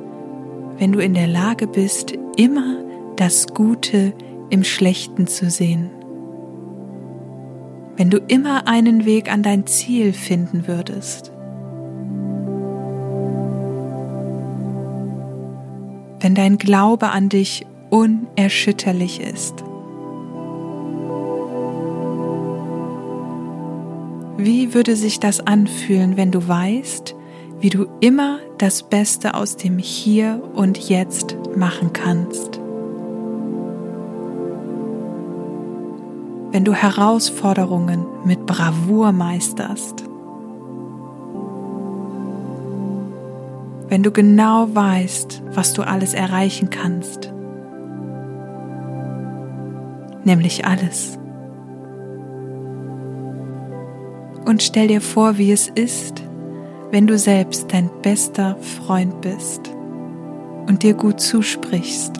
wenn 0.79 0.91
du 0.91 0.99
in 0.99 1.13
der 1.13 1.27
Lage 1.27 1.65
bist, 1.65 2.17
immer 2.41 2.83
das 3.17 3.47
Gute 3.47 4.13
im 4.49 4.63
Schlechten 4.63 5.27
zu 5.27 5.51
sehen. 5.51 5.91
Wenn 7.97 8.09
du 8.09 8.17
immer 8.17 8.67
einen 8.67 9.05
Weg 9.05 9.31
an 9.31 9.43
dein 9.43 9.67
Ziel 9.67 10.11
finden 10.11 10.67
würdest. 10.67 11.31
Wenn 16.19 16.33
dein 16.33 16.57
Glaube 16.57 17.09
an 17.09 17.29
dich 17.29 17.65
unerschütterlich 17.91 19.21
ist. 19.21 19.63
Wie 24.37 24.73
würde 24.73 24.95
sich 24.95 25.19
das 25.19 25.45
anfühlen, 25.45 26.17
wenn 26.17 26.31
du 26.31 26.47
weißt, 26.47 27.15
wie 27.61 27.69
du 27.69 27.85
immer 27.99 28.39
das 28.57 28.81
Beste 28.81 29.35
aus 29.35 29.55
dem 29.55 29.77
Hier 29.77 30.41
und 30.55 30.89
Jetzt 30.89 31.37
machen 31.55 31.93
kannst. 31.93 32.59
Wenn 36.51 36.65
du 36.65 36.73
Herausforderungen 36.73 38.05
mit 38.25 38.47
Bravour 38.47 39.11
meisterst. 39.11 40.03
Wenn 43.87 44.01
du 44.01 44.11
genau 44.11 44.67
weißt, 44.73 45.43
was 45.53 45.73
du 45.73 45.83
alles 45.83 46.15
erreichen 46.15 46.71
kannst. 46.71 47.31
Nämlich 50.23 50.65
alles. 50.65 51.19
Und 54.45 54.63
stell 54.63 54.87
dir 54.87 55.01
vor, 55.01 55.37
wie 55.37 55.51
es 55.51 55.67
ist, 55.67 56.23
wenn 56.91 57.07
du 57.07 57.17
selbst 57.17 57.73
dein 57.73 57.89
bester 58.01 58.57
Freund 58.57 59.21
bist 59.21 59.71
und 60.67 60.83
dir 60.83 60.93
gut 60.93 61.19
zusprichst. 61.21 62.17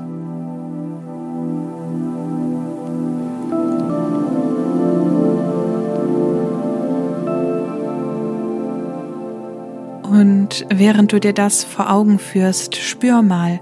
Und 10.03 10.65
während 10.69 11.11
du 11.11 11.19
dir 11.19 11.33
das 11.33 11.63
vor 11.63 11.89
Augen 11.89 12.19
führst, 12.19 12.75
spür 12.75 13.21
mal, 13.21 13.59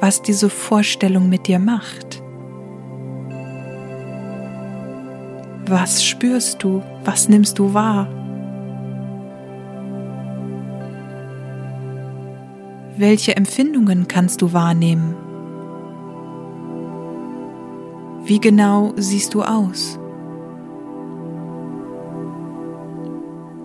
was 0.00 0.22
diese 0.22 0.50
Vorstellung 0.50 1.28
mit 1.28 1.46
dir 1.46 1.58
macht. 1.58 2.22
Was 5.66 6.04
spürst 6.04 6.62
du? 6.62 6.82
Was 7.04 7.28
nimmst 7.28 7.58
du 7.58 7.72
wahr? 7.72 8.08
Welche 13.02 13.34
Empfindungen 13.34 14.06
kannst 14.06 14.42
du 14.42 14.52
wahrnehmen? 14.52 15.16
Wie 18.24 18.38
genau 18.38 18.92
siehst 18.94 19.34
du 19.34 19.42
aus? 19.42 19.98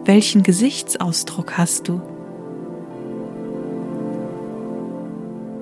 Welchen 0.06 0.42
Gesichtsausdruck 0.42 1.56
hast 1.56 1.88
du? 1.88 2.02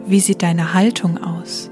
Wie 0.05 0.21
sieht 0.21 0.41
deine 0.41 0.73
Haltung 0.73 1.21
aus? 1.21 1.69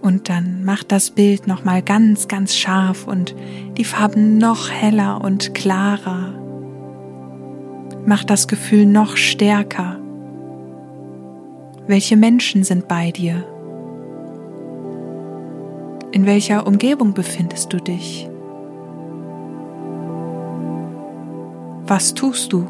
Und 0.00 0.28
dann 0.28 0.62
mach 0.64 0.84
das 0.84 1.10
Bild 1.10 1.48
noch 1.48 1.64
mal 1.64 1.82
ganz 1.82 2.28
ganz 2.28 2.54
scharf 2.54 3.08
und 3.08 3.34
die 3.76 3.84
Farben 3.84 4.38
noch 4.38 4.70
heller 4.70 5.24
und 5.24 5.54
klarer 5.54 6.35
Mach 8.06 8.24
das 8.24 8.48
Gefühl 8.48 8.86
noch 8.86 9.16
stärker. 9.16 9.98
Welche 11.86 12.16
Menschen 12.16 12.64
sind 12.64 12.88
bei 12.88 13.10
dir? 13.10 13.44
In 16.12 16.24
welcher 16.24 16.66
Umgebung 16.66 17.12
befindest 17.12 17.72
du 17.72 17.78
dich? 17.78 18.28
Was 21.86 22.14
tust 22.14 22.52
du? 22.52 22.66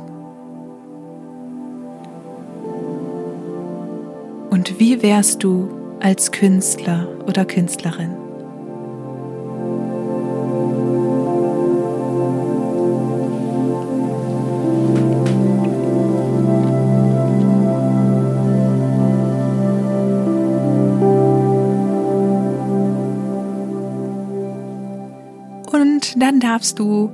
Und 4.50 4.80
wie 4.80 5.02
wärst 5.02 5.44
du 5.44 5.68
als 6.00 6.30
Künstler 6.32 7.08
oder 7.26 7.44
Künstlerin. 7.44 8.25
Dann 26.36 26.40
darfst 26.40 26.78
du 26.78 27.10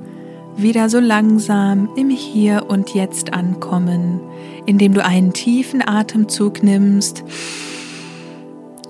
wieder 0.57 0.89
so 0.89 0.99
langsam 0.99 1.89
im 1.95 2.09
Hier 2.09 2.65
und 2.67 2.93
Jetzt 2.93 3.33
ankommen, 3.33 4.19
indem 4.65 4.93
du 4.93 5.03
einen 5.03 5.31
tiefen 5.31 5.81
Atemzug 5.81 6.61
nimmst 6.61 7.23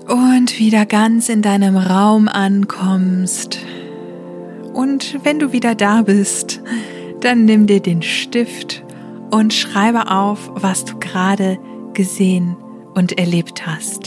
und 0.08 0.58
wieder 0.58 0.86
ganz 0.86 1.28
in 1.28 1.40
deinem 1.40 1.76
Raum 1.76 2.26
ankommst. 2.26 3.60
Und 4.72 5.20
wenn 5.22 5.38
du 5.38 5.52
wieder 5.52 5.76
da 5.76 6.02
bist, 6.02 6.60
dann 7.20 7.44
nimm 7.44 7.68
dir 7.68 7.80
den 7.80 8.02
Stift 8.02 8.82
und 9.30 9.54
schreibe 9.54 10.10
auf, 10.10 10.50
was 10.54 10.84
du 10.84 10.98
gerade 10.98 11.58
gesehen 11.92 12.56
und 12.94 13.18
erlebt 13.18 13.66
hast. 13.66 14.03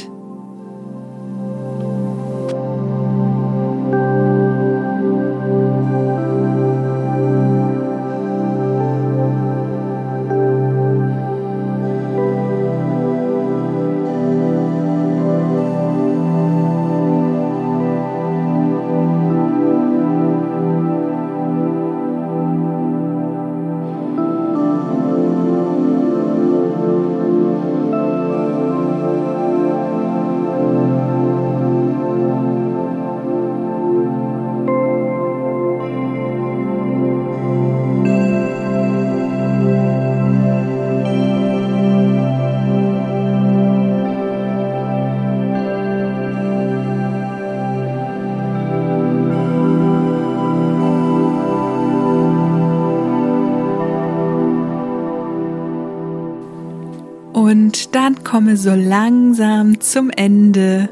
Komme 58.37 58.55
so 58.55 58.75
langsam 58.75 59.79
zum 59.79 60.11
Ende. 60.11 60.89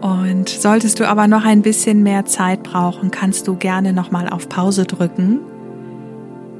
Und 0.00 0.48
solltest 0.48 1.00
du 1.00 1.08
aber 1.08 1.26
noch 1.26 1.44
ein 1.44 1.60
bisschen 1.60 2.04
mehr 2.04 2.24
Zeit 2.24 2.62
brauchen, 2.62 3.10
kannst 3.10 3.48
du 3.48 3.56
gerne 3.56 3.92
nochmal 3.92 4.28
auf 4.28 4.48
Pause 4.48 4.84
drücken. 4.84 5.40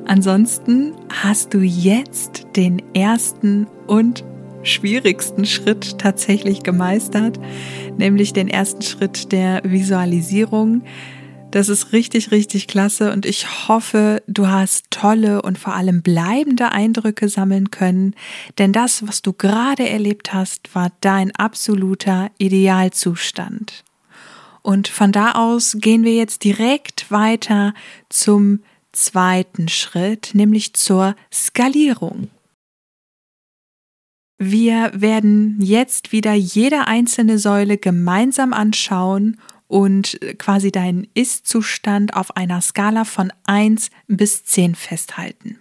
Ansonsten 0.09 0.95
hast 1.09 1.55
du 1.55 1.61
jetzt 1.61 2.49
den 2.57 2.83
ersten 2.97 3.69
und 3.87 4.25
schwierigsten 4.65 5.45
Schritt 5.45 5.99
tatsächlich 6.01 6.65
gemeistert, 6.65 7.39
nämlich 7.97 8.33
den 8.33 8.49
ersten 8.49 8.83
Schritt 8.83 9.31
der 9.31 9.63
Visualisierung. 9.63 10.83
Das 11.55 11.69
ist 11.69 11.93
richtig, 11.93 12.33
richtig 12.33 12.67
klasse 12.67 13.13
und 13.13 13.25
ich 13.25 13.69
hoffe, 13.69 14.25
du 14.27 14.49
hast 14.49 14.91
tolle 14.91 15.41
und 15.41 15.57
vor 15.57 15.73
allem 15.73 16.03
bleibende 16.03 16.73
Eindrücke 16.73 17.29
sammeln 17.29 17.71
können, 17.71 18.17
denn 18.59 18.73
das, 18.73 19.07
was 19.07 19.23
du 19.23 19.33
gerade 19.33 19.89
erlebt 19.89 20.35
hast, 20.35 20.75
war 20.75 20.91
dein 21.01 21.31
absoluter 21.37 22.33
Idealzustand. 22.39 23.85
Und 24.63 24.89
von 24.89 25.13
da 25.13 25.31
aus 25.37 25.77
gehen 25.79 26.03
wir 26.03 26.17
jetzt 26.17 26.43
direkt 26.43 27.13
weiter 27.13 27.73
zum 28.09 28.59
zweiten 28.91 29.69
Schritt, 29.69 30.31
nämlich 30.33 30.75
zur 30.75 31.15
Skalierung. 31.33 32.31
Wir 34.39 34.91
werden 34.93 35.61
jetzt 35.61 36.11
wieder 36.11 36.35
jede 36.35 36.89
einzelne 36.89 37.39
Säule 37.39 37.79
gemeinsam 37.79 38.53
anschauen 38.53 39.39
und 39.75 40.21
quasi 40.39 40.71
deinen 40.71 41.09
Ist-Zustand 41.15 42.15
auf 42.15 42.37
einer 42.37 42.61
Skala 42.61 43.05
von 43.05 43.33
1 43.43 43.91
bis 44.07 44.45
10 44.45 44.77
festhalten. 44.77 45.59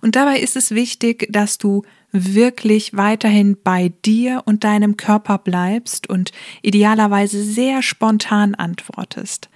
Und 0.00 0.16
dabei 0.16 0.40
ist 0.40 0.56
es 0.56 0.70
wichtig, 0.70 1.26
dass 1.28 1.58
du 1.58 1.82
wirklich 2.12 2.96
weiterhin 2.96 3.58
bei 3.62 3.92
dir 4.06 4.40
und 4.46 4.64
deinem 4.64 4.96
Körper 4.96 5.36
bleibst 5.36 6.08
und 6.08 6.32
idealerweise 6.62 7.44
sehr 7.44 7.82
spontan 7.82 8.54
antwortest. 8.54 9.50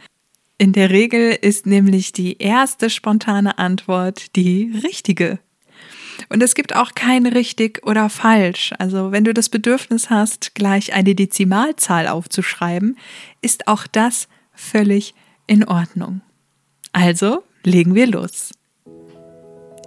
In 0.59 0.75
der 0.75 0.91
Regel 0.91 1.31
ist 1.41 1.65
nämlich 1.65 2.13
die 2.13 2.37
erste 2.37 2.91
spontane 2.91 3.57
Antwort 3.57 4.37
die 4.37 4.79
richtige. 4.85 5.39
Und 6.29 6.43
es 6.43 6.55
gibt 6.55 6.75
auch 6.75 6.95
kein 6.95 7.27
richtig 7.27 7.87
oder 7.87 8.09
falsch. 8.09 8.73
Also 8.79 9.13
wenn 9.13 9.25
du 9.25 9.35
das 9.35 9.49
Bedürfnis 9.49 10.11
hast, 10.11 10.55
gleich 10.55 10.93
eine 10.95 11.15
Dezimalzahl 11.15 12.09
aufzuschreiben, 12.09 12.97
ist 13.43 13.69
auch 13.69 13.87
das 13.87 14.29
völlig 14.55 15.15
in 15.47 15.65
Ordnung. 15.65 16.21
Also 16.93 17.43
legen 17.63 17.95
wir 17.95 18.07
los. 18.07 18.51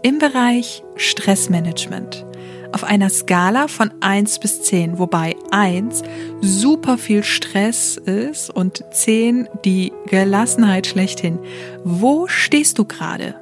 Im 0.03 0.19
Bereich 0.19 0.83
Stressmanagement. 0.95 2.25
Auf 2.71 2.83
einer 2.83 3.09
Skala 3.09 3.67
von 3.67 3.91
1 3.99 4.39
bis 4.39 4.61
10, 4.61 4.99
wobei 4.99 5.35
1 5.49 6.03
super 6.39 6.97
viel 6.97 7.23
Stress 7.23 7.97
ist 7.97 8.51
und 8.51 8.83
10 8.91 9.49
die 9.65 9.91
Gelassenheit 10.05 10.85
schlechthin. 10.85 11.39
Wo 11.83 12.27
stehst 12.27 12.77
du 12.77 12.85
gerade? 12.85 13.35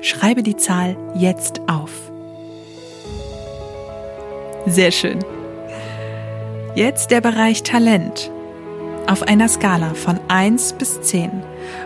Schreibe 0.00 0.42
die 0.42 0.56
Zahl 0.56 0.96
jetzt 1.14 1.60
auf. 1.68 2.09
Sehr 4.66 4.90
schön. 4.90 5.18
Jetzt 6.74 7.10
der 7.10 7.20
Bereich 7.20 7.62
Talent. 7.62 8.30
Auf 9.06 9.22
einer 9.22 9.48
Skala 9.48 9.94
von 9.94 10.20
1 10.28 10.74
bis 10.74 11.00
10, 11.00 11.30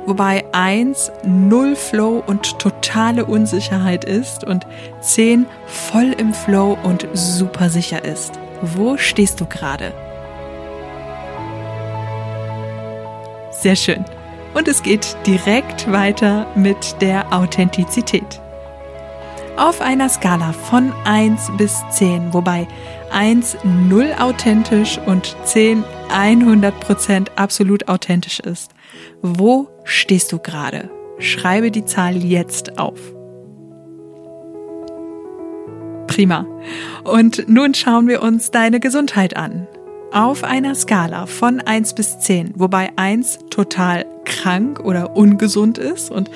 wobei 0.05 0.45
1 0.53 1.13
null 1.25 1.77
Flow 1.77 2.23
und 2.27 2.59
totale 2.59 3.25
Unsicherheit 3.25 4.05
ist 4.05 4.45
und 4.45 4.67
10 5.01 5.47
voll 5.67 6.15
im 6.19 6.35
Flow 6.35 6.77
und 6.83 7.07
super 7.15 7.71
sicher 7.71 8.05
ist. 8.05 8.33
Wo 8.61 8.97
stehst 8.97 9.41
du 9.41 9.47
gerade? 9.47 9.95
Sehr 13.53 13.77
schön. 13.77 14.05
Und 14.53 14.69
es 14.69 14.83
geht 14.83 15.17
direkt 15.27 15.91
weiter 15.91 16.47
mit 16.57 17.01
der 17.01 17.33
Authentizität 17.33 18.41
auf 19.57 19.81
einer 19.81 20.09
Skala 20.09 20.53
von 20.53 20.93
1 21.05 21.53
bis 21.57 21.83
10, 21.90 22.35
wobei 22.35 22.67
1 23.12 23.59
null 23.88 24.12
authentisch 24.19 24.99
und 25.07 25.37
10 25.45 25.85
100% 26.11 27.29
absolut 27.37 27.88
authentisch 27.88 28.40
ist. 28.40 28.73
Wo 29.23 29.69
stehst 29.85 30.33
du 30.33 30.38
gerade? 30.38 30.90
Schreibe 31.19 31.71
die 31.71 31.85
Zahl 31.85 32.17
jetzt 32.17 32.79
auf. 32.79 32.99
Prima. 36.09 36.47
Und 37.05 37.49
nun 37.49 37.75
schauen 37.75 38.09
wir 38.09 38.23
uns 38.23 38.51
deine 38.51 38.81
Gesundheit 38.81 39.37
an. 39.37 39.67
Auf 40.12 40.45
einer 40.45 40.75
Skala 40.75 41.27
von 41.27 41.61
1 41.61 41.95
bis 41.95 42.21
10, 42.21 42.55
wobei 42.57 42.90
1 42.97 43.38
total 43.51 44.07
krank 44.25 44.81
oder 44.81 45.17
ungesund 45.17 45.79
ist 45.79 46.11
und 46.11 46.31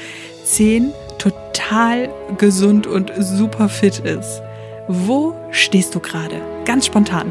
10 0.45 0.93
total 1.19 2.09
gesund 2.39 2.87
und 2.87 3.13
super 3.19 3.69
fit 3.69 3.99
ist. 3.99 4.43
Wo 4.87 5.35
stehst 5.51 5.95
du 5.95 6.01
gerade? 6.01 6.41
Ganz 6.65 6.87
spontan. 6.87 7.31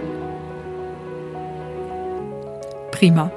Prima. 2.92 3.32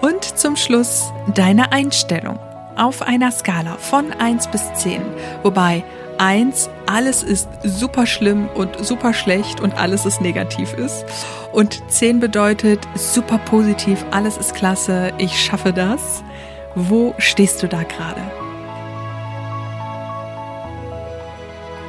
Und 0.00 0.24
zum 0.24 0.56
Schluss 0.56 1.12
deine 1.34 1.72
Einstellung 1.72 2.38
auf 2.76 3.02
einer 3.02 3.30
Skala 3.30 3.76
von 3.76 4.12
1 4.12 4.48
bis 4.48 4.72
10, 4.74 5.02
wobei 5.42 5.84
1 6.18 6.70
alles 6.86 7.22
ist 7.22 7.48
super 7.62 8.06
schlimm 8.06 8.48
und 8.54 8.84
super 8.84 9.12
schlecht 9.12 9.60
und 9.60 9.76
alles 9.78 10.06
ist 10.06 10.20
negativ 10.20 10.74
ist 10.74 11.04
und 11.52 11.82
10 11.88 12.20
bedeutet 12.20 12.80
super 12.94 13.38
positiv, 13.38 14.04
alles 14.10 14.36
ist 14.36 14.54
klasse, 14.54 15.12
ich 15.18 15.38
schaffe 15.38 15.72
das. 15.72 16.22
Wo 16.74 17.14
stehst 17.18 17.62
du 17.62 17.68
da 17.68 17.82
gerade? 17.82 18.39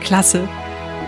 Klasse. 0.02 0.50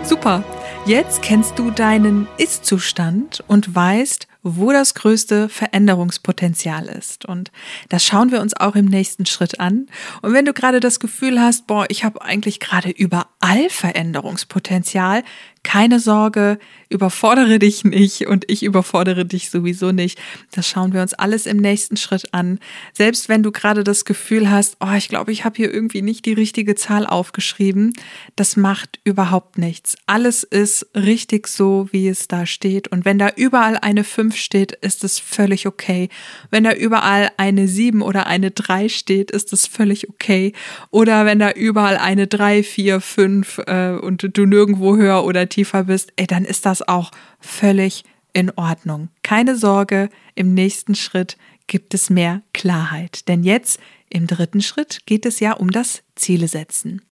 Super. 0.04 0.44
Jetzt 0.86 1.22
kennst 1.22 1.58
du 1.58 1.70
deinen 1.70 2.28
Ist-Zustand 2.36 3.42
und 3.48 3.74
weißt, 3.74 4.28
wo 4.42 4.70
das 4.70 4.94
größte 4.94 5.48
Veränderungspotenzial 5.48 6.86
ist. 6.86 7.24
Und 7.24 7.50
das 7.88 8.04
schauen 8.04 8.30
wir 8.30 8.40
uns 8.40 8.54
auch 8.54 8.76
im 8.76 8.84
nächsten 8.84 9.24
Schritt 9.24 9.60
an. 9.60 9.86
Und 10.20 10.34
wenn 10.34 10.44
du 10.44 10.52
gerade 10.52 10.80
das 10.80 11.00
Gefühl 11.00 11.40
hast, 11.40 11.66
boah, 11.66 11.86
ich 11.88 12.04
habe 12.04 12.20
eigentlich 12.22 12.60
gerade 12.60 12.90
überall 12.90 13.24
Veränderungspotenzial, 13.68 15.22
keine 15.64 15.98
Sorge, 15.98 16.58
überfordere 16.90 17.58
dich 17.58 17.84
nicht 17.84 18.26
und 18.26 18.44
ich 18.48 18.62
überfordere 18.62 19.24
dich 19.24 19.50
sowieso 19.50 19.92
nicht. 19.92 20.20
Das 20.52 20.68
schauen 20.68 20.92
wir 20.92 21.00
uns 21.00 21.14
alles 21.14 21.46
im 21.46 21.56
nächsten 21.56 21.96
Schritt 21.96 22.32
an. 22.32 22.60
Selbst 22.92 23.30
wenn 23.30 23.42
du 23.42 23.50
gerade 23.50 23.82
das 23.82 24.04
Gefühl 24.04 24.50
hast, 24.50 24.76
oh, 24.80 24.92
ich 24.94 25.08
glaube, 25.08 25.32
ich 25.32 25.44
habe 25.44 25.56
hier 25.56 25.72
irgendwie 25.72 26.02
nicht 26.02 26.26
die 26.26 26.34
richtige 26.34 26.74
Zahl 26.74 27.06
aufgeschrieben, 27.06 27.94
das 28.36 28.56
macht 28.56 29.00
überhaupt 29.04 29.56
nichts. 29.56 29.96
Alles 30.06 30.42
ist 30.44 30.86
richtig 30.94 31.48
so, 31.48 31.88
wie 31.90 32.08
es 32.08 32.28
da 32.28 32.44
steht. 32.44 32.88
Und 32.88 33.06
wenn 33.06 33.18
da 33.18 33.30
überall 33.34 33.78
eine 33.78 34.04
5 34.04 34.36
steht, 34.36 34.72
ist 34.72 35.02
es 35.02 35.18
völlig 35.18 35.66
okay. 35.66 36.10
Wenn 36.50 36.64
da 36.64 36.72
überall 36.72 37.30
eine 37.38 37.68
7 37.68 38.02
oder 38.02 38.26
eine 38.26 38.50
3 38.50 38.90
steht, 38.90 39.30
ist 39.30 39.52
es 39.54 39.66
völlig 39.66 40.10
okay. 40.10 40.52
Oder 40.90 41.24
wenn 41.24 41.38
da 41.38 41.50
überall 41.52 41.96
eine 41.96 42.26
3, 42.26 42.62
4, 42.62 43.00
5 43.00 43.33
äh, 43.66 43.90
und 44.00 44.36
du 44.36 44.46
nirgendwo 44.46 44.96
höher 44.96 45.24
oder 45.24 45.48
tiefer 45.48 45.84
bist, 45.84 46.12
ey, 46.16 46.26
dann 46.26 46.44
ist 46.44 46.66
das 46.66 46.86
auch 46.86 47.10
völlig 47.40 48.04
in 48.32 48.50
Ordnung. 48.56 49.08
Keine 49.22 49.56
Sorge, 49.56 50.08
im 50.34 50.54
nächsten 50.54 50.94
Schritt 50.94 51.36
gibt 51.66 51.94
es 51.94 52.10
mehr 52.10 52.42
Klarheit. 52.52 53.28
Denn 53.28 53.42
jetzt, 53.42 53.80
im 54.10 54.26
dritten 54.26 54.60
Schritt, 54.60 55.00
geht 55.06 55.26
es 55.26 55.40
ja 55.40 55.52
um 55.52 55.70
das 55.70 56.02
Ziele 56.14 56.48
setzen. 56.48 57.02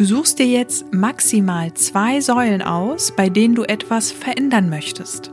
Du 0.00 0.06
suchst 0.06 0.38
dir 0.38 0.46
jetzt 0.46 0.94
maximal 0.94 1.74
zwei 1.74 2.22
Säulen 2.22 2.62
aus, 2.62 3.12
bei 3.14 3.28
denen 3.28 3.54
du 3.54 3.64
etwas 3.64 4.10
verändern 4.10 4.70
möchtest. 4.70 5.30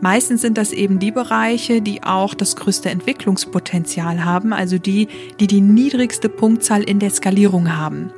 Meistens 0.00 0.40
sind 0.40 0.56
das 0.56 0.72
eben 0.72 0.98
die 0.98 1.10
Bereiche, 1.10 1.82
die 1.82 2.02
auch 2.02 2.32
das 2.32 2.56
größte 2.56 2.88
Entwicklungspotenzial 2.88 4.24
haben, 4.24 4.54
also 4.54 4.78
die, 4.78 5.08
die 5.38 5.46
die 5.46 5.60
niedrigste 5.60 6.30
Punktzahl 6.30 6.82
in 6.82 6.98
der 6.98 7.10
Skalierung 7.10 7.76
haben. 7.76 8.10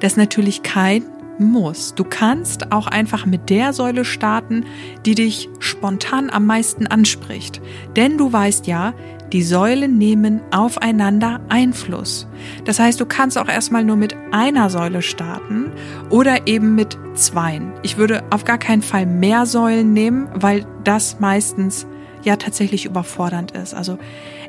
Das 0.00 0.12
ist 0.12 0.16
natürlich 0.16 0.62
kein 0.62 1.04
muss. 1.38 1.94
Du 1.94 2.04
kannst 2.04 2.72
auch 2.72 2.86
einfach 2.86 3.26
mit 3.26 3.50
der 3.50 3.72
Säule 3.72 4.04
starten, 4.04 4.64
die 5.04 5.14
dich 5.14 5.48
spontan 5.58 6.30
am 6.30 6.46
meisten 6.46 6.86
anspricht. 6.86 7.60
Denn 7.96 8.18
du 8.18 8.32
weißt 8.32 8.66
ja, 8.66 8.94
die 9.32 9.42
Säulen 9.42 9.96
nehmen 9.96 10.42
aufeinander 10.50 11.40
Einfluss. 11.48 12.28
Das 12.66 12.78
heißt, 12.78 13.00
du 13.00 13.06
kannst 13.06 13.38
auch 13.38 13.48
erstmal 13.48 13.82
nur 13.82 13.96
mit 13.96 14.14
einer 14.30 14.68
Säule 14.68 15.00
starten 15.00 15.72
oder 16.10 16.46
eben 16.46 16.74
mit 16.74 16.98
zweien. 17.14 17.72
Ich 17.82 17.96
würde 17.96 18.22
auf 18.30 18.44
gar 18.44 18.58
keinen 18.58 18.82
Fall 18.82 19.06
mehr 19.06 19.46
Säulen 19.46 19.94
nehmen, 19.94 20.28
weil 20.34 20.66
das 20.84 21.18
meistens 21.18 21.86
ja 22.22 22.36
tatsächlich 22.36 22.84
überfordernd 22.84 23.52
ist. 23.52 23.74
Also 23.74 23.98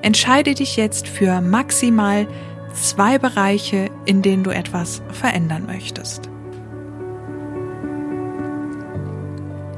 entscheide 0.02 0.54
dich 0.54 0.76
jetzt 0.76 1.08
für 1.08 1.40
maximal 1.40 2.28
zwei 2.74 3.18
Bereiche, 3.18 3.90
in 4.06 4.22
denen 4.22 4.44
du 4.44 4.50
etwas 4.50 5.02
verändern 5.12 5.66
möchtest. 5.66 6.33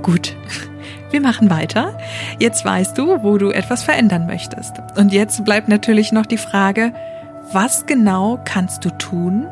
Gut, 0.05 0.35
wir 1.09 1.19
machen 1.19 1.49
weiter. 1.49 1.97
Jetzt 2.37 2.63
weißt 2.63 2.95
du, 2.95 3.23
wo 3.23 3.39
du 3.39 3.49
etwas 3.49 3.81
verändern 3.81 4.27
möchtest. 4.27 4.75
Und 4.95 5.11
jetzt 5.11 5.43
bleibt 5.43 5.67
natürlich 5.67 6.11
noch 6.11 6.27
die 6.27 6.37
Frage, 6.37 6.93
was 7.51 7.87
genau 7.87 8.39
kannst 8.45 8.85
du 8.85 8.91
tun, 8.91 9.47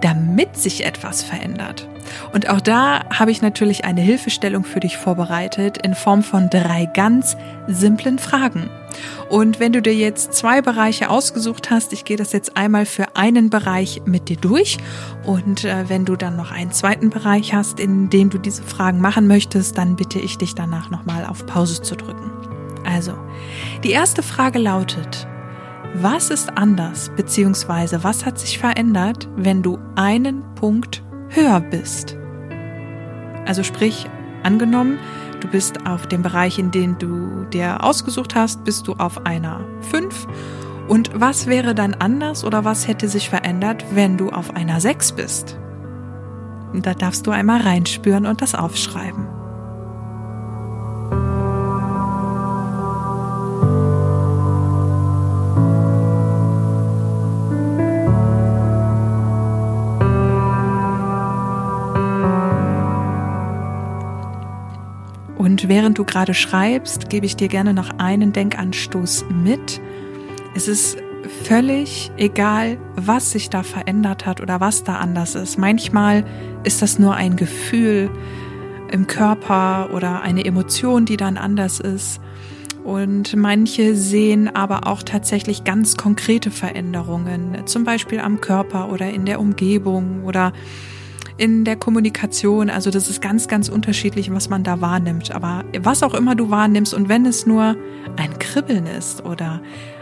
damit 0.00 0.56
sich 0.56 0.84
etwas 0.84 1.22
verändert? 1.22 1.88
Und 2.32 2.48
auch 2.48 2.60
da 2.60 3.04
habe 3.10 3.30
ich 3.30 3.42
natürlich 3.42 3.84
eine 3.84 4.00
Hilfestellung 4.00 4.64
für 4.64 4.80
dich 4.80 4.96
vorbereitet 4.96 5.78
in 5.78 5.94
Form 5.94 6.22
von 6.22 6.50
drei 6.50 6.86
ganz 6.86 7.36
simplen 7.66 8.18
Fragen. 8.18 8.70
Und 9.28 9.60
wenn 9.60 9.72
du 9.72 9.82
dir 9.82 9.94
jetzt 9.94 10.32
zwei 10.32 10.62
Bereiche 10.62 11.10
ausgesucht 11.10 11.70
hast, 11.70 11.92
ich 11.92 12.04
gehe 12.04 12.16
das 12.16 12.32
jetzt 12.32 12.56
einmal 12.56 12.86
für 12.86 13.16
einen 13.16 13.50
Bereich 13.50 14.02
mit 14.06 14.28
dir 14.28 14.36
durch. 14.36 14.78
Und 15.24 15.64
äh, 15.64 15.88
wenn 15.88 16.04
du 16.04 16.16
dann 16.16 16.36
noch 16.36 16.52
einen 16.52 16.72
zweiten 16.72 17.10
Bereich 17.10 17.52
hast, 17.52 17.80
in 17.80 18.08
dem 18.08 18.30
du 18.30 18.38
diese 18.38 18.62
Fragen 18.62 19.00
machen 19.00 19.26
möchtest, 19.26 19.76
dann 19.78 19.96
bitte 19.96 20.18
ich 20.18 20.38
dich 20.38 20.54
danach 20.54 20.90
nochmal 20.90 21.26
auf 21.26 21.44
Pause 21.46 21.82
zu 21.82 21.96
drücken. 21.96 22.30
Also, 22.84 23.14
die 23.82 23.90
erste 23.90 24.22
Frage 24.22 24.60
lautet, 24.60 25.26
was 25.94 26.30
ist 26.30 26.56
anders 26.56 27.10
bzw. 27.16 27.98
was 28.02 28.26
hat 28.26 28.38
sich 28.38 28.58
verändert, 28.58 29.28
wenn 29.36 29.62
du 29.62 29.78
einen 29.94 30.42
Punkt 30.54 31.02
höher 31.28 31.60
bist? 31.60 32.16
Also 33.46 33.62
sprich, 33.62 34.06
angenommen, 34.42 34.98
Du 35.40 35.48
bist 35.48 35.86
auf 35.86 36.06
dem 36.06 36.22
Bereich, 36.22 36.58
in 36.58 36.70
dem 36.70 36.98
du 36.98 37.44
dir 37.52 37.84
ausgesucht 37.84 38.34
hast, 38.34 38.64
bist 38.64 38.88
du 38.88 38.94
auf 38.94 39.26
einer 39.26 39.60
5. 39.90 40.26
Und 40.88 41.10
was 41.14 41.46
wäre 41.46 41.74
dann 41.74 41.94
anders 41.94 42.44
oder 42.44 42.64
was 42.64 42.88
hätte 42.88 43.08
sich 43.08 43.28
verändert, 43.28 43.84
wenn 43.92 44.16
du 44.16 44.30
auf 44.30 44.56
einer 44.56 44.80
6 44.80 45.12
bist? 45.12 45.58
Da 46.74 46.94
darfst 46.94 47.26
du 47.26 47.30
einmal 47.30 47.60
reinspüren 47.60 48.26
und 48.26 48.40
das 48.40 48.54
aufschreiben. 48.54 49.35
Und 65.56 65.70
während 65.70 65.96
du 65.96 66.04
gerade 66.04 66.34
schreibst, 66.34 67.08
gebe 67.08 67.24
ich 67.24 67.34
dir 67.34 67.48
gerne 67.48 67.72
noch 67.72 67.88
einen 67.96 68.34
Denkanstoß 68.34 69.24
mit. 69.42 69.80
Es 70.54 70.68
ist 70.68 70.98
völlig 71.44 72.10
egal, 72.18 72.76
was 72.94 73.30
sich 73.30 73.48
da 73.48 73.62
verändert 73.62 74.26
hat 74.26 74.42
oder 74.42 74.60
was 74.60 74.84
da 74.84 74.96
anders 74.96 75.34
ist. 75.34 75.56
Manchmal 75.56 76.26
ist 76.64 76.82
das 76.82 76.98
nur 76.98 77.14
ein 77.14 77.36
Gefühl 77.36 78.10
im 78.92 79.06
Körper 79.06 79.88
oder 79.94 80.20
eine 80.20 80.44
Emotion, 80.44 81.06
die 81.06 81.16
dann 81.16 81.38
anders 81.38 81.80
ist. 81.80 82.20
Und 82.84 83.34
manche 83.34 83.96
sehen 83.96 84.54
aber 84.54 84.86
auch 84.86 85.02
tatsächlich 85.02 85.64
ganz 85.64 85.96
konkrete 85.96 86.50
Veränderungen, 86.50 87.62
zum 87.64 87.84
Beispiel 87.84 88.20
am 88.20 88.42
Körper 88.42 88.92
oder 88.92 89.08
in 89.08 89.24
der 89.24 89.40
Umgebung 89.40 90.24
oder 90.24 90.52
in 91.38 91.64
der 91.64 91.76
Kommunikation. 91.76 92.70
Also 92.70 92.90
das 92.90 93.08
ist 93.08 93.20
ganz, 93.20 93.48
ganz 93.48 93.68
unterschiedlich, 93.68 94.32
was 94.32 94.48
man 94.48 94.62
da 94.62 94.80
wahrnimmt. 94.80 95.32
Aber 95.32 95.64
was 95.80 96.02
auch 96.02 96.14
immer 96.14 96.34
du 96.34 96.50
wahrnimmst 96.50 96.94
und 96.94 97.08
wenn 97.08 97.26
es 97.26 97.46
nur 97.46 97.76
ein 98.16 98.38
Kribbeln 98.38 98.86
ist 98.86 99.24
oder 99.24 99.60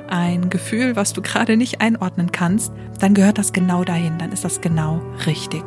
ein 0.09 0.51
Gefühl, 0.51 0.97
was 0.97 1.13
du 1.13 1.23
gerade 1.23 1.57
nicht 1.57 1.81
einordnen 1.81 2.31
kannst, 2.31 2.73
dann 3.01 3.15
gehört 3.15 3.39
das 3.39 3.53
genau 3.53 3.85
dahin, 3.85 4.19
dann 4.19 4.33
ist 4.33 4.45
das 4.45 4.61
genau 4.61 5.01
richtig. 5.27 5.65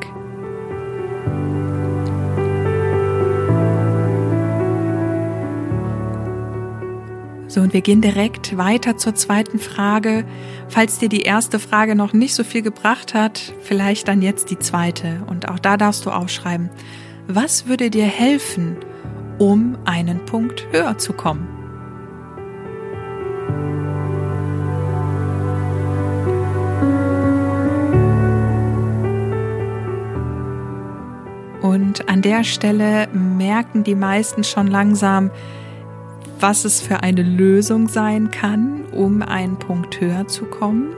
So, 7.50 7.62
und 7.62 7.72
wir 7.72 7.80
gehen 7.80 8.02
direkt 8.02 8.58
weiter 8.58 8.98
zur 8.98 9.16
zweiten 9.16 9.58
Frage. 9.58 10.26
Falls 10.68 11.00
dir 11.00 11.08
die 11.08 11.22
erste 11.22 11.60
Frage 11.60 11.96
noch 11.96 12.12
nicht 12.12 12.34
so 12.34 12.44
viel 12.44 12.62
gebracht 12.62 13.14
hat, 13.14 13.54
vielleicht 13.62 14.10
dann 14.10 14.22
jetzt 14.22 14.50
die 14.50 14.60
zweite. 14.60 15.22
Und 15.28 15.48
auch 15.48 15.58
da 15.58 15.78
darfst 15.78 16.06
du 16.06 16.12
aufschreiben, 16.12 16.70
was 17.28 17.68
würde 17.68 17.90
dir 17.90 18.06
helfen, 18.06 18.76
um 19.38 19.78
einen 19.86 20.26
Punkt 20.26 20.68
höher 20.72 20.98
zu 20.98 21.14
kommen? 21.14 21.48
Und 31.62 32.10
an 32.10 32.22
der 32.22 32.44
Stelle 32.44 33.08
merken 33.14 33.86
die 33.86 33.96
meisten 33.96 34.44
schon 34.44 34.68
langsam, 34.68 35.32
was 36.40 36.66
es 36.66 36.82
für 36.82 37.02
eine 37.04 37.24
Lösung 37.24 37.88
sein 37.88 38.32
kann, 38.32 38.86
um 38.92 39.22
einen 39.22 39.58
Punkt 39.58 40.00
höher 40.00 40.28
zu 40.28 40.46
kommen 40.46 40.96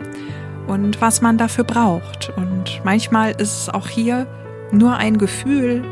und 0.68 1.02
was 1.02 1.22
man 1.22 1.38
dafür 1.38 1.64
braucht. 1.64 2.32
Und 2.36 2.82
manchmal 2.84 3.32
ist 3.32 3.62
es 3.64 3.70
auch 3.70 3.88
hier 3.88 4.28
nur 4.72 4.96
ein 4.96 5.18
Gefühl, 5.18 5.84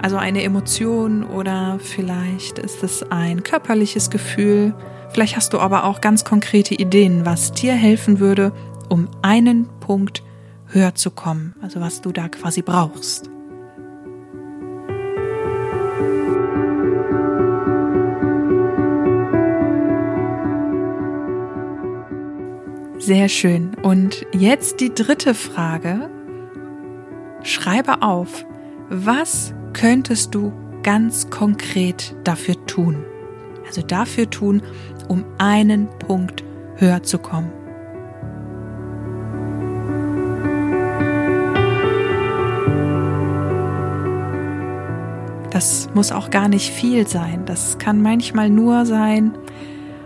also 0.00 0.16
eine 0.16 0.42
Emotion 0.42 1.24
oder 1.24 1.78
vielleicht 1.80 2.58
ist 2.58 2.82
es 2.82 3.10
ein 3.10 3.42
körperliches 3.42 4.10
Gefühl. 4.10 4.74
Vielleicht 5.10 5.36
hast 5.36 5.52
du 5.52 5.58
aber 5.58 5.84
auch 5.84 6.00
ganz 6.00 6.24
konkrete 6.24 6.74
Ideen, 6.74 7.26
was 7.26 7.52
dir 7.52 7.72
helfen 7.72 8.20
würde, 8.20 8.52
um 8.88 9.08
einen 9.22 9.68
Punkt 9.80 10.22
höher 10.66 10.94
zu 10.94 11.10
kommen, 11.10 11.54
also 11.62 11.80
was 11.80 12.00
du 12.00 12.12
da 12.12 12.28
quasi 12.28 12.62
brauchst. 12.62 13.30
Sehr 23.08 23.30
schön. 23.30 23.74
Und 23.82 24.26
jetzt 24.32 24.80
die 24.80 24.94
dritte 24.94 25.32
Frage. 25.32 26.10
Schreibe 27.42 28.02
auf, 28.02 28.44
was 28.90 29.54
könntest 29.72 30.34
du 30.34 30.52
ganz 30.82 31.30
konkret 31.30 32.14
dafür 32.24 32.66
tun? 32.66 33.02
Also 33.66 33.80
dafür 33.80 34.28
tun, 34.28 34.60
um 35.08 35.24
einen 35.38 35.88
Punkt 35.98 36.44
höher 36.76 37.02
zu 37.02 37.18
kommen. 37.18 37.50
Das 45.48 45.88
muss 45.94 46.12
auch 46.12 46.28
gar 46.28 46.48
nicht 46.48 46.70
viel 46.70 47.08
sein. 47.08 47.46
Das 47.46 47.78
kann 47.78 48.02
manchmal 48.02 48.50
nur 48.50 48.84
sein, 48.84 49.32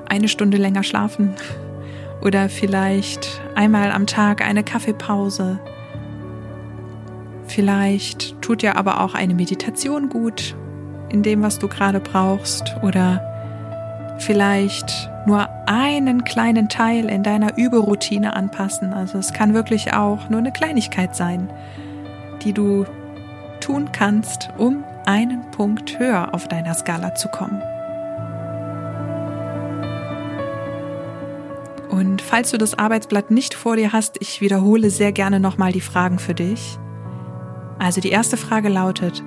eine 0.09 0.29
Stunde 0.29 0.57
länger 0.57 0.85
schlafen 0.85 1.35
oder 2.23 2.49
vielleicht 2.49 3.41
einmal 3.55 3.91
am 3.93 4.07
Tag 4.07 4.41
eine 4.43 4.63
Kaffeepause. 4.63 5.59
Vielleicht 7.47 8.41
tut 8.41 8.63
dir 8.63 8.77
aber 8.77 9.01
auch 9.01 9.15
eine 9.15 9.35
Meditation 9.35 10.09
gut 10.09 10.57
in 11.09 11.23
dem, 11.23 11.43
was 11.43 11.59
du 11.59 11.69
gerade 11.69 12.01
brauchst 12.01 12.77
oder 12.83 14.17
vielleicht 14.19 15.11
nur 15.27 15.49
einen 15.67 16.25
kleinen 16.25 16.69
Teil 16.69 17.09
in 17.11 17.23
deiner 17.23 17.59
Überroutine 17.59 18.35
anpassen. 18.35 18.93
Also 18.93 19.19
es 19.19 19.33
kann 19.33 19.55
wirklich 19.55 19.93
auch 19.93 20.29
nur 20.29 20.39
eine 20.39 20.53
Kleinigkeit 20.53 21.15
sein, 21.15 21.51
die 22.43 22.53
du 22.53 22.87
tun 23.61 23.91
kannst, 23.93 24.49
um 24.59 24.85
einen 25.07 25.43
Punkt 25.51 25.99
höher 25.99 26.35
auf 26.35 26.49
deiner 26.49 26.75
Skala 26.75 27.15
zu 27.15 27.29
kommen. 27.29 27.63
Und 32.03 32.21
falls 32.21 32.51
du 32.51 32.59
das 32.59 32.77
Arbeitsblatt 32.77 33.31
nicht 33.31 33.55
vor 33.55 33.77
dir 33.77 33.93
hast, 33.93 34.17
ich 34.21 34.41
wiederhole 34.41 34.91
sehr 34.91 35.13
gerne 35.13 35.39
nochmal 35.39 35.71
die 35.71 35.81
Fragen 35.81 36.19
für 36.19 36.35
dich. 36.35 36.77
Also 37.79 38.01
die 38.01 38.11
erste 38.11 38.37
Frage 38.37 38.69
lautet, 38.69 39.23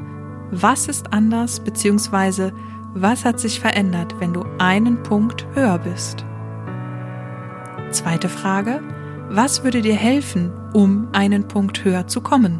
was 0.51 0.89
ist 0.89 1.13
anders 1.13 1.61
bzw. 1.61 2.51
was 2.93 3.23
hat 3.23 3.39
sich 3.39 3.61
verändert, 3.61 4.19
wenn 4.19 4.33
du 4.33 4.43
einen 4.57 5.01
Punkt 5.03 5.47
höher 5.53 5.77
bist? 5.77 6.25
Zweite 7.91 8.27
Frage, 8.27 8.81
was 9.29 9.63
würde 9.63 9.81
dir 9.81 9.95
helfen, 9.95 10.51
um 10.73 11.07
einen 11.13 11.47
Punkt 11.47 11.85
höher 11.85 12.07
zu 12.07 12.19
kommen? 12.19 12.59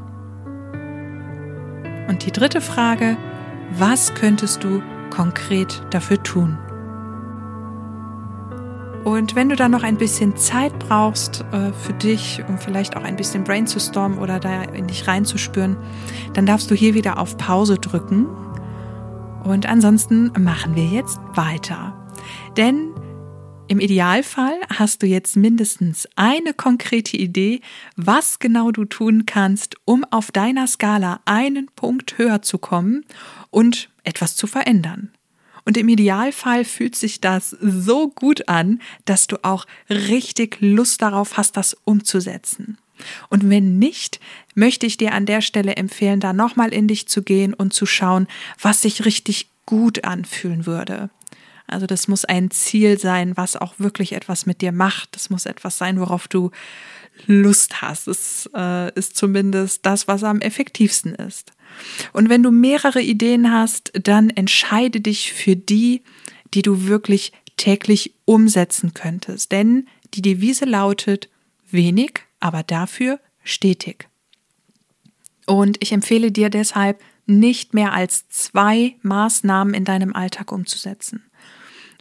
Und 2.07 2.25
die 2.25 2.31
dritte 2.31 2.61
Frage, 2.61 3.17
was 3.77 4.13
könntest 4.13 4.63
du 4.63 4.81
konkret 5.09 5.83
dafür 5.89 6.23
tun? 6.23 6.57
Und 9.05 9.35
wenn 9.35 9.49
du 9.49 9.55
dann 9.55 9.69
noch 9.69 9.83
ein 9.83 9.97
bisschen 9.97 10.35
Zeit 10.35 10.77
brauchst 10.79 11.45
äh, 11.51 11.71
für 11.73 11.93
dich, 11.93 12.43
um 12.49 12.57
vielleicht 12.57 12.97
auch 12.97 13.03
ein 13.03 13.15
bisschen 13.15 13.43
brainstormen 13.43 14.17
oder 14.17 14.39
da 14.39 14.63
in 14.63 14.87
dich 14.87 15.07
reinzuspüren, 15.07 15.77
dann 16.33 16.47
darfst 16.47 16.71
du 16.71 16.75
hier 16.75 16.95
wieder 16.95 17.19
auf 17.19 17.37
Pause 17.37 17.75
drücken. 17.75 18.25
Und 19.43 19.67
ansonsten 19.67 20.31
machen 20.39 20.75
wir 20.75 20.85
jetzt 20.85 21.19
weiter. 21.35 21.95
Denn 22.57 22.95
im 23.67 23.79
Idealfall 23.79 24.59
hast 24.73 25.03
du 25.03 25.07
jetzt 25.07 25.35
mindestens 25.37 26.07
eine 26.15 26.55
konkrete 26.55 27.15
Idee, 27.15 27.61
was 27.95 28.39
genau 28.39 28.71
du 28.71 28.85
tun 28.85 29.27
kannst, 29.27 29.75
um 29.85 30.03
auf 30.09 30.31
deiner 30.31 30.65
Skala 30.65 31.19
einen 31.25 31.67
Punkt 31.75 32.17
höher 32.17 32.41
zu 32.41 32.57
kommen 32.57 33.05
und 33.51 33.89
etwas 34.03 34.35
zu 34.35 34.47
verändern. 34.47 35.11
Und 35.65 35.77
im 35.77 35.89
Idealfall 35.89 36.63
fühlt 36.63 36.95
sich 36.95 37.19
das 37.19 37.49
so 37.49 38.09
gut 38.09 38.47
an, 38.47 38.81
dass 39.05 39.27
du 39.27 39.43
auch 39.43 39.65
richtig 39.89 40.57
Lust 40.61 41.01
darauf 41.01 41.37
hast, 41.37 41.57
das 41.57 41.75
umzusetzen. 41.83 42.77
Und 43.29 43.49
wenn 43.49 43.77
nicht, 43.77 44.19
möchte 44.53 44.85
ich 44.85 44.97
dir 44.97 45.13
an 45.13 45.25
der 45.25 45.41
Stelle 45.41 45.75
empfehlen, 45.75 46.19
da 46.19 46.31
nochmal 46.33 46.73
in 46.73 46.87
dich 46.87 47.07
zu 47.07 47.23
gehen 47.23 47.53
und 47.53 47.73
zu 47.73 47.85
schauen, 47.85 48.27
was 48.61 48.83
sich 48.83 49.03
richtig 49.05 49.49
gut 49.65 50.05
anfühlen 50.05 50.65
würde. 50.65 51.09
Also 51.67 51.87
das 51.87 52.07
muss 52.07 52.25
ein 52.25 52.51
Ziel 52.51 52.99
sein, 52.99 53.35
was 53.35 53.57
auch 53.57 53.73
wirklich 53.79 54.13
etwas 54.13 54.45
mit 54.45 54.61
dir 54.61 54.71
macht. 54.71 55.15
Das 55.15 55.29
muss 55.29 55.45
etwas 55.47 55.77
sein, 55.77 55.99
worauf 55.99 56.27
du 56.27 56.51
Lust 57.27 57.81
hast. 57.81 58.07
Es 58.07 58.49
äh, 58.55 58.93
ist 58.93 59.15
zumindest 59.15 59.85
das, 59.85 60.07
was 60.07 60.23
am 60.23 60.41
effektivsten 60.41 61.15
ist. 61.15 61.53
Und 62.13 62.29
wenn 62.29 62.43
du 62.43 62.51
mehrere 62.51 63.01
Ideen 63.01 63.51
hast, 63.51 63.91
dann 64.01 64.29
entscheide 64.29 65.01
dich 65.01 65.33
für 65.33 65.55
die, 65.55 66.03
die 66.53 66.61
du 66.61 66.87
wirklich 66.87 67.31
täglich 67.57 68.13
umsetzen 68.25 68.93
könntest. 68.93 69.51
Denn 69.51 69.87
die 70.13 70.21
Devise 70.21 70.65
lautet 70.65 71.29
wenig, 71.69 72.21
aber 72.39 72.63
dafür 72.63 73.19
stetig. 73.43 74.07
Und 75.45 75.77
ich 75.81 75.91
empfehle 75.91 76.31
dir 76.31 76.49
deshalb, 76.49 77.01
nicht 77.27 77.73
mehr 77.73 77.93
als 77.93 78.27
zwei 78.29 78.95
Maßnahmen 79.01 79.73
in 79.73 79.83
deinem 79.83 80.15
Alltag 80.15 80.51
umzusetzen. 80.51 81.23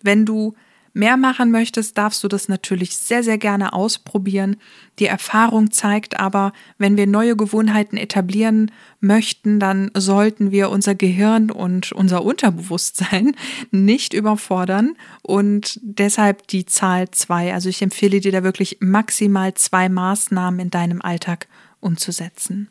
Wenn 0.03 0.27
du 0.27 0.55
mehr 0.95 1.17
machen 1.17 1.51
möchtest, 1.51 1.99
darfst 1.99 2.25
du 2.25 2.29
das 2.29 2.49
natürlich 2.49 2.97
sehr, 2.97 3.23
sehr 3.23 3.37
gerne 3.37 3.73
ausprobieren. 3.73 4.57
Die 4.99 5.07
Erfahrung 5.07 5.73
zeigt 5.73 6.19
aber, 6.19 6.53
wenn 6.79 6.97
wir 6.97 7.07
neue 7.07 7.37
Gewohnheiten 7.37 7.97
etablieren 7.97 8.71
möchten, 9.01 9.61
dann 9.61 9.91
sollten 9.95 10.53
wir 10.53 10.71
unser 10.71 10.95
Gehirn 10.95 11.51
und 11.51 11.93
unser 11.93 12.25
Unterbewusstsein 12.25 13.37
nicht 13.73 14.15
überfordern 14.15 14.95
und 15.23 15.81
deshalb 15.83 16.47
die 16.47 16.65
Zahl 16.65 17.11
zwei. 17.11 17.53
Also 17.53 17.69
ich 17.69 17.83
empfehle 17.83 18.21
dir 18.21 18.33
da 18.33 18.45
wirklich 18.45 18.79
maximal 18.81 19.53
zwei 19.55 19.89
Maßnahmen 19.89 20.61
in 20.61 20.71
deinem 20.71 21.03
Alltag 21.03 21.49
umzusetzen. 21.81 22.71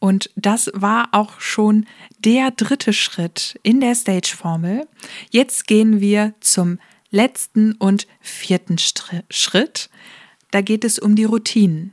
Und 0.00 0.30
das 0.34 0.70
war 0.74 1.10
auch 1.12 1.40
schon 1.40 1.86
der 2.18 2.50
dritte 2.50 2.92
Schritt 2.92 3.60
in 3.62 3.80
der 3.80 3.94
Stage-Formel. 3.94 4.88
Jetzt 5.30 5.66
gehen 5.66 6.00
wir 6.00 6.34
zum 6.40 6.78
letzten 7.10 7.72
und 7.72 8.06
vierten 8.20 8.76
Schritt. 8.78 9.90
Da 10.50 10.62
geht 10.62 10.84
es 10.84 10.98
um 10.98 11.14
die 11.14 11.24
Routinen. 11.24 11.92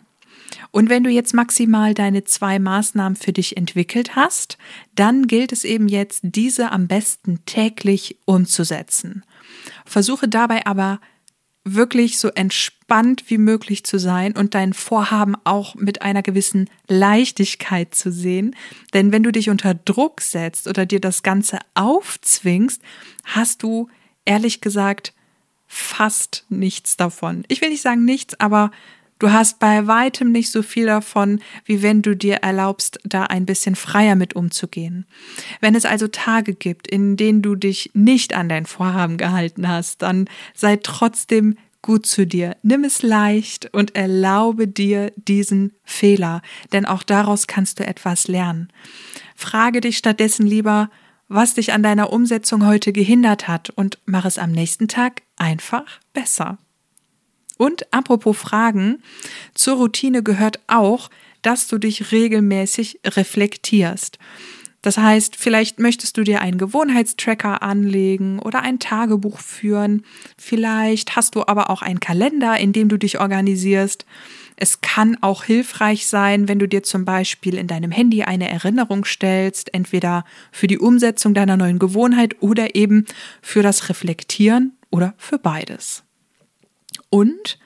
Und 0.72 0.90
wenn 0.90 1.04
du 1.04 1.10
jetzt 1.10 1.34
maximal 1.34 1.94
deine 1.94 2.24
zwei 2.24 2.60
Maßnahmen 2.60 3.16
für 3.18 3.34
dich 3.34 3.58
entwickelt 3.58 4.16
hast, 4.16 4.58
dann 4.96 5.28
gilt 5.28 5.52
es 5.52 5.64
eben 5.64 5.88
jetzt, 5.88 6.22
diese 6.24 6.72
am 6.72 6.88
besten 6.88 7.44
täglich 7.46 8.18
umzusetzen. 8.26 9.24
Versuche 9.86 10.28
dabei 10.28 10.66
aber 10.66 11.00
wirklich 11.76 12.20
so 12.20 12.30
entspannt 12.30 13.26
wie 13.28 13.38
möglich 13.38 13.84
zu 13.84 14.00
sein 14.00 14.36
und 14.36 14.56
dein 14.56 14.74
Vorhaben 14.74 15.36
auch 15.44 15.76
mit 15.76 16.02
einer 16.02 16.24
gewissen 16.24 16.70
Leichtigkeit 16.88 17.94
zu 17.94 18.12
sehen. 18.12 18.56
Denn 18.94 19.12
wenn 19.12 19.24
du 19.24 19.32
dich 19.32 19.50
unter 19.50 19.74
Druck 19.74 20.22
setzt 20.22 20.68
oder 20.68 20.86
dir 20.86 21.00
das 21.00 21.24
Ganze 21.24 21.60
aufzwingst, 21.74 22.82
hast 23.24 23.64
du 23.64 23.90
ehrlich 24.26 24.62
gesagt 24.62 25.14
fast 25.68 26.46
nichts 26.50 26.96
davon. 26.98 27.44
Ich 27.50 27.62
will 27.62 27.70
nicht 27.70 27.82
sagen 27.82 28.06
nichts, 28.06 28.40
aber 28.40 28.72
Du 29.20 29.32
hast 29.32 29.60
bei 29.60 29.88
weitem 29.88 30.32
nicht 30.32 30.52
so 30.52 30.62
viel 30.62 30.86
davon, 30.86 31.42
wie 31.66 31.82
wenn 31.82 32.02
du 32.02 32.16
dir 32.16 32.36
erlaubst, 32.38 33.00
da 33.04 33.24
ein 33.24 33.46
bisschen 33.46 33.76
freier 33.76 34.16
mit 34.16 34.36
umzugehen. 34.36 35.06
Wenn 35.60 35.76
es 35.76 35.86
also 35.86 36.08
Tage 36.08 36.54
gibt, 36.54 36.88
in 36.88 37.18
denen 37.18 37.42
du 37.42 37.56
dich 37.56 37.92
nicht 37.94 38.36
an 38.36 38.50
dein 38.50 38.66
Vorhaben 38.66 39.18
gehalten 39.18 39.68
hast, 39.68 40.04
dann 40.04 40.30
sei 40.54 40.78
trotzdem 40.78 41.56
gut 41.82 42.06
zu 42.06 42.28
dir. 42.28 42.58
Nimm 42.64 42.84
es 42.84 43.02
leicht 43.02 43.74
und 43.74 43.96
erlaube 43.96 44.68
dir 44.68 45.12
diesen 45.16 45.74
Fehler, 45.84 46.42
denn 46.72 46.86
auch 46.86 47.04
daraus 47.04 47.48
kannst 47.48 47.80
du 47.80 47.86
etwas 47.86 48.28
lernen. 48.28 48.68
Frage 49.36 49.82
dich 49.82 49.98
stattdessen 49.98 50.46
lieber, 50.46 50.90
was 51.28 51.56
dich 51.56 51.74
an 51.74 51.84
deiner 51.84 52.12
Umsetzung 52.12 52.66
heute 52.66 52.94
gehindert 52.94 53.48
hat 53.48 53.70
und 53.72 54.00
mach 54.06 54.26
es 54.26 54.38
am 54.38 54.52
nächsten 54.52 54.88
Tag 54.88 55.24
einfach 55.38 55.86
besser. 56.14 56.58
Und 57.58 57.92
apropos 57.94 58.38
Fragen, 58.38 59.02
zur 59.54 59.78
Routine 59.78 60.24
gehört 60.24 60.60
auch, 60.68 61.10
dass 61.42 61.68
du 61.68 61.78
dich 61.78 62.12
regelmäßig 62.12 63.00
reflektierst. 63.06 64.20
Das 64.82 64.98
heißt, 64.98 65.36
vielleicht 65.36 65.80
möchtest 65.80 66.18
du 66.18 66.24
dir 66.24 66.42
einen 66.42 66.58
Gewohnheitstracker 66.58 67.62
anlegen 67.64 68.40
oder 68.40 68.62
ein 68.62 68.80
Tagebuch 68.80 69.40
führen. 69.40 70.04
Vielleicht 70.38 71.16
hast 71.16 71.36
du 71.36 71.46
aber 71.46 71.70
auch 71.70 71.82
einen 71.82 72.00
Kalender, 72.00 72.58
in 72.58 72.74
dem 72.74 72.88
du 72.88 72.98
dich 72.98 73.20
organisierst. 73.20 74.06
Es 74.56 74.82
kann 74.82 75.18
auch 75.22 75.44
hilfreich 75.44 76.08
sein, 76.08 76.48
wenn 76.48 76.58
du 76.58 76.68
dir 76.68 76.84
zum 76.84 77.06
Beispiel 77.06 77.58
in 77.58 77.68
deinem 77.68 77.92
Handy 77.92 78.24
eine 78.24 78.50
Erinnerung 78.50 79.04
stellst, 79.04 79.74
entweder 79.74 80.26
für 80.52 80.68
die 80.68 80.80
Umsetzung 80.80 81.34
deiner 81.34 81.58
neuen 81.58 81.80
Gewohnheit 81.80 82.42
oder 82.42 82.76
eben 82.76 83.06
für 83.42 83.64
das 83.64 83.90
Reflektieren 83.90 84.78
oder 84.90 85.16
für 85.18 85.38
beides. 85.38 86.07
Und 87.10 87.60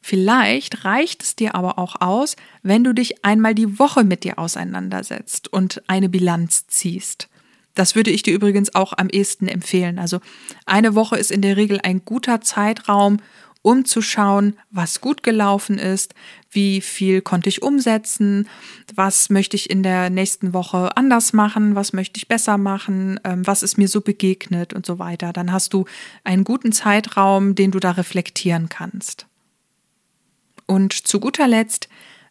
vielleicht 0.00 0.84
reicht 0.84 1.22
es 1.22 1.36
dir 1.36 1.54
aber 1.54 1.78
auch 1.78 2.00
aus, 2.00 2.36
wenn 2.62 2.84
du 2.84 2.92
dich 2.92 3.24
einmal 3.24 3.54
die 3.54 3.78
Woche 3.78 4.04
mit 4.04 4.24
dir 4.24 4.38
auseinandersetzt 4.38 5.52
und 5.52 5.82
eine 5.86 6.08
Bilanz 6.08 6.66
ziehst. 6.66 7.28
Das 7.74 7.94
würde 7.94 8.10
ich 8.10 8.22
dir 8.22 8.34
übrigens 8.34 8.74
auch 8.74 8.92
am 8.96 9.08
ehesten 9.08 9.48
empfehlen. 9.48 9.98
Also 9.98 10.20
eine 10.66 10.94
Woche 10.94 11.16
ist 11.16 11.30
in 11.30 11.40
der 11.40 11.56
Regel 11.56 11.80
ein 11.82 12.04
guter 12.04 12.40
Zeitraum, 12.40 13.18
um 13.62 13.84
zu 13.84 14.02
schauen, 14.02 14.58
was 14.70 15.00
gut 15.00 15.22
gelaufen 15.22 15.78
ist, 15.78 16.14
wie 16.50 16.80
viel 16.80 17.22
konnte 17.22 17.48
ich 17.48 17.62
umsetzen, 17.62 18.48
was 18.94 19.30
möchte 19.30 19.56
ich 19.56 19.70
in 19.70 19.82
der 19.82 20.10
nächsten 20.10 20.52
Woche 20.52 20.96
anders 20.96 21.32
machen, 21.32 21.74
was 21.74 21.92
möchte 21.92 22.18
ich 22.18 22.28
besser 22.28 22.58
machen, 22.58 23.18
ähm, 23.24 23.46
was 23.46 23.62
ist 23.62 23.78
mir 23.78 23.88
so 23.88 24.00
begegnet 24.00 24.72
und 24.74 24.84
so 24.84 24.98
weiter. 24.98 25.32
Dann 25.32 25.52
hast 25.52 25.72
du 25.72 25.86
einen 26.24 26.44
guten 26.44 26.72
Zeitraum, 26.72 27.54
den 27.54 27.70
du 27.70 27.78
da 27.78 27.92
reflektieren 27.92 28.68
kannst. 28.68 29.26
Und 30.66 30.92
zu 30.92 31.20
guter 31.20 31.48
Letzt, 31.48 31.88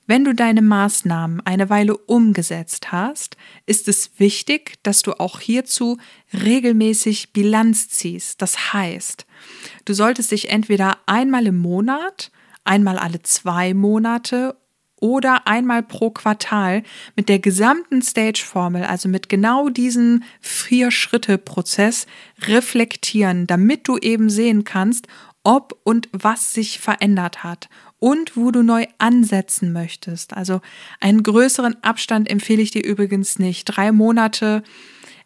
wenn 0.08 0.26
du 0.26 0.34
deine 0.34 0.62
Maßnahmen 0.62 1.46
eine 1.46 1.70
Weile 1.70 1.96
umgesetzt 1.96 2.92
hast, 2.92 3.38
ist 3.66 3.88
es 3.88 4.12
wichtig, 4.18 4.74
dass 4.84 5.04
du 5.04 5.14
auch 5.14 5.40
hierzu 5.40 6.00
regelmäßig 6.34 7.34
Bilanz 7.34 7.88
ziehst. 7.88 8.42
Das 8.42 8.74
heißt, 8.74 9.26
du 9.86 9.94
solltest 9.94 10.32
dich 10.32 10.50
entweder 10.50 10.98
einmal 11.06 11.48
im 11.48 11.58
Monat, 11.58 12.32
einmal 12.64 12.98
alle 12.98 13.22
zwei 13.22 13.74
Monate 13.74 14.56
oder 15.02 15.48
einmal 15.48 15.82
pro 15.84 16.12
Quartal 16.12 16.84
mit 17.16 17.28
der 17.28 17.40
gesamten 17.40 18.02
Stage-Formel, 18.02 18.84
also 18.84 19.10
mit 19.10 19.30
genau 19.30 19.70
diesem 19.70 20.24
Vier-Schritte-Prozess 20.40 22.06
reflektieren, 22.44 23.48
damit 23.48 23.88
du 23.88 23.98
eben 23.98 24.30
sehen 24.30 24.64
kannst, 24.64 25.08
ob 25.44 25.80
und 25.84 26.08
was 26.12 26.54
sich 26.54 26.80
verändert 26.80 27.44
hat 27.44 27.68
und 27.98 28.38
wo 28.38 28.52
du 28.52 28.62
neu 28.62 28.86
ansetzen 29.00 29.74
möchtest. 29.74 30.36
Also 30.36 30.62
einen 31.00 31.24
größeren 31.24 31.84
Abstand 31.84 32.30
empfehle 32.30 32.62
ich 32.62 32.72
dir 32.72 32.84
übrigens 32.84 33.40
nicht. 33.40 33.66
Drei 33.66 33.92
Monate 33.92 34.64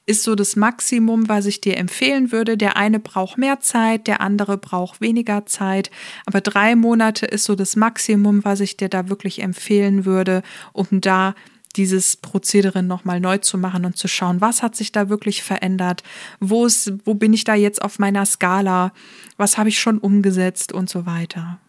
ist 0.06 0.24
so 0.24 0.36
das 0.36 0.56
Maximum, 0.56 1.28
was 1.30 1.45
ich 1.45 1.62
dir 1.62 1.78
empfehlen 1.78 2.32
würde. 2.32 2.58
Der 2.58 2.78
eine 2.78 2.99
braucht 2.99 3.38
mehr 3.38 3.60
Zeit, 3.60 4.08
der 4.08 4.22
andere 4.22 4.58
braucht 4.58 5.01
weniger 5.01 5.45
Zeit. 5.45 5.89
Aber 6.26 6.41
drei 6.41 6.76
Monate 6.76 7.26
ist 7.26 7.45
so 7.45 7.56
das 7.56 7.76
Maximum, 7.76 8.45
was 8.45 8.60
ich 8.60 8.78
dir 8.78 8.89
da 8.89 9.10
wirklich 9.10 9.41
empfehlen 9.41 10.06
würde, 10.06 10.43
um 10.74 11.01
da 11.01 11.34
dieses 11.76 12.18
Prozedere 12.18 12.84
nochmal 12.84 13.20
neu 13.20 13.39
zu 13.39 13.58
machen 13.58 13.86
und 13.86 13.97
zu 13.97 14.08
schauen, 14.08 14.41
was 14.41 14.64
hat 14.64 14.76
sich 14.76 14.91
da 14.91 15.10
wirklich 15.10 15.43
verändert, 15.43 16.03
wo, 16.39 16.66
ist, 16.66 16.93
wo 17.03 17.16
bin 17.16 17.34
ich 17.34 17.43
da 17.43 17.53
jetzt 17.53 17.82
auf 17.82 17.99
meiner 17.99 18.26
Skala, 18.26 18.93
was 19.38 19.58
habe 19.58 19.70
ich 19.70 19.80
schon 19.80 19.97
umgesetzt 19.97 20.72
und 20.72 20.89
so 20.89 21.06
weiter. 21.06 21.60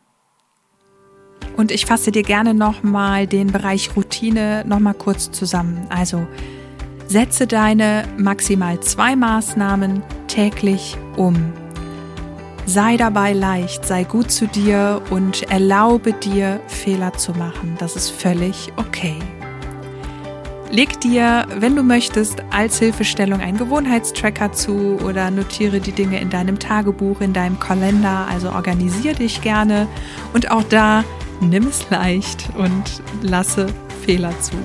Und 1.56 1.72
ich 1.72 1.86
fasse 1.86 2.12
dir 2.12 2.22
gerne 2.22 2.54
nochmal 2.54 3.26
den 3.26 3.48
Bereich 3.48 3.96
Routine 3.96 4.64
nochmal 4.66 4.94
kurz 4.94 5.30
zusammen. 5.30 5.86
Also 5.88 6.26
setze 7.06 7.46
deine 7.46 8.04
maximal 8.16 8.80
zwei 8.80 9.16
Maßnahmen 9.16 10.02
täglich 10.28 10.96
um. 11.16 11.36
Sei 12.66 12.96
dabei 12.96 13.32
leicht, 13.32 13.86
sei 13.86 14.02
gut 14.02 14.30
zu 14.30 14.48
dir 14.48 15.00
und 15.10 15.44
erlaube 15.50 16.12
dir, 16.12 16.60
Fehler 16.66 17.12
zu 17.12 17.32
machen. 17.32 17.76
Das 17.78 17.94
ist 17.94 18.10
völlig 18.10 18.72
okay. 18.76 19.16
Leg 20.72 21.00
dir, 21.00 21.46
wenn 21.60 21.76
du 21.76 21.84
möchtest, 21.84 22.42
als 22.50 22.80
Hilfestellung 22.80 23.40
einen 23.40 23.56
Gewohnheitstracker 23.56 24.52
zu 24.52 24.98
oder 25.04 25.30
notiere 25.30 25.78
die 25.78 25.92
Dinge 25.92 26.20
in 26.20 26.28
deinem 26.28 26.58
Tagebuch, 26.58 27.20
in 27.20 27.32
deinem 27.32 27.60
Kalender. 27.60 28.26
Also 28.28 28.50
organisiere 28.50 29.14
dich 29.14 29.42
gerne 29.42 29.86
und 30.34 30.50
auch 30.50 30.64
da 30.64 31.04
nimm 31.40 31.68
es 31.68 31.88
leicht 31.90 32.48
und 32.58 33.00
lasse 33.22 33.66
Fehler 34.04 34.38
zu. 34.40 34.56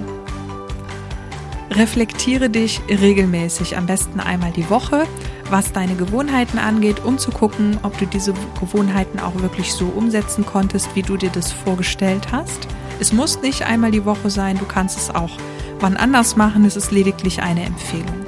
Reflektiere 1.72 2.49
dich 2.49 2.82
regelmäßig, 2.89 3.78
am 3.78 3.86
besten 3.86 4.19
einmal 4.19 4.51
die 4.51 4.69
Woche, 4.69 5.07
was 5.49 5.72
deine 5.72 5.95
Gewohnheiten 5.95 6.59
angeht, 6.59 7.03
um 7.05 7.17
zu 7.17 7.32
gucken, 7.32 7.80
ob 7.84 7.97
du 7.97 8.05
diese 8.05 8.34
Gewohnheiten 8.59 9.19
auch 9.19 9.41
wirklich 9.41 9.72
so 9.72 9.86
umsetzen 9.86 10.45
konntest, 10.45 10.93
wie 10.95 11.01
du 11.01 11.15
dir 11.15 11.30
das 11.30 11.53
vorgestellt 11.53 12.34
hast. 12.34 12.67
Es 12.99 13.13
muss 13.13 13.41
nicht 13.41 13.63
einmal 13.63 13.91
die 13.91 14.03
Woche 14.03 14.30
sein, 14.30 14.57
du 14.57 14.65
kannst 14.65 14.97
es 14.97 15.15
auch 15.15 15.32
wann 15.80 15.95
anders 15.95 16.36
machen, 16.36 16.65
es 16.65 16.76
ist 16.76 16.91
lediglich 16.91 17.41
eine 17.41 17.63
Empfehlung. 17.63 18.26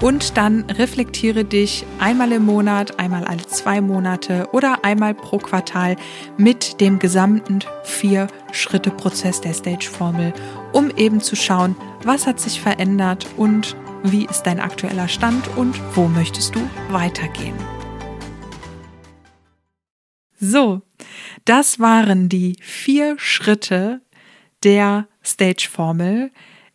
Und 0.00 0.38
dann 0.38 0.64
reflektiere 0.70 1.44
dich 1.44 1.84
einmal 1.98 2.32
im 2.32 2.46
Monat, 2.46 2.98
einmal 2.98 3.24
alle 3.24 3.46
zwei 3.46 3.82
Monate 3.82 4.48
oder 4.52 4.82
einmal 4.82 5.12
pro 5.12 5.36
Quartal 5.36 5.96
mit 6.38 6.80
dem 6.80 6.98
gesamten 6.98 7.58
Vier-Schritte-Prozess 7.84 9.42
der 9.42 9.52
Stage-Formel, 9.52 10.32
um 10.72 10.90
eben 10.96 11.20
zu 11.20 11.36
schauen, 11.36 11.76
was 12.04 12.26
hat 12.26 12.40
sich 12.40 12.60
verändert 12.60 13.26
und 13.36 13.76
wie 14.02 14.26
ist 14.26 14.42
dein 14.44 14.60
aktueller 14.60 15.08
Stand 15.08 15.48
und 15.56 15.78
wo 15.94 16.08
möchtest 16.08 16.54
du 16.54 16.60
weitergehen. 16.90 17.56
So, 20.38 20.80
das 21.44 21.80
waren 21.80 22.28
die 22.28 22.56
vier 22.62 23.16
Schritte 23.18 24.00
der 24.62 25.06
Stage-Formel. 25.22 26.30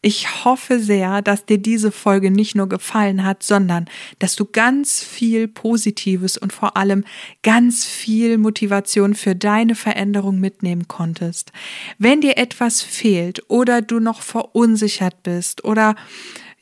Ich 0.08 0.45
hoffe 0.45 0.80
sehr, 0.80 1.24
dass 1.24 1.47
dir 1.47 1.58
diese 1.58 1.91
Folge 1.91 2.30
nicht 2.30 2.53
nur 2.53 2.70
gefallen 2.70 3.26
hat, 3.26 3.41
sondern 3.41 3.86
dass 4.20 4.36
du 4.36 4.45
ganz 4.45 5.03
viel 5.03 5.47
Positives 5.47 6.38
und 6.38 6.53
vor 6.53 6.78
allem 6.78 7.06
ganz 7.41 7.86
viel 7.86 8.38
Motivation 8.38 9.16
für 9.16 9.36
deine 9.36 9.74
Veränderung 9.74 10.39
mitnehmen 10.39 10.88
konntest. 10.88 11.51
Wenn 11.97 12.22
dir 12.22 12.38
etwas 12.38 12.84
fehlt 12.84 13.49
oder 13.49 13.82
du 13.82 13.99
noch 13.99 14.22
verunsichert 14.22 15.24
bist 15.24 15.64
oder 15.64 15.95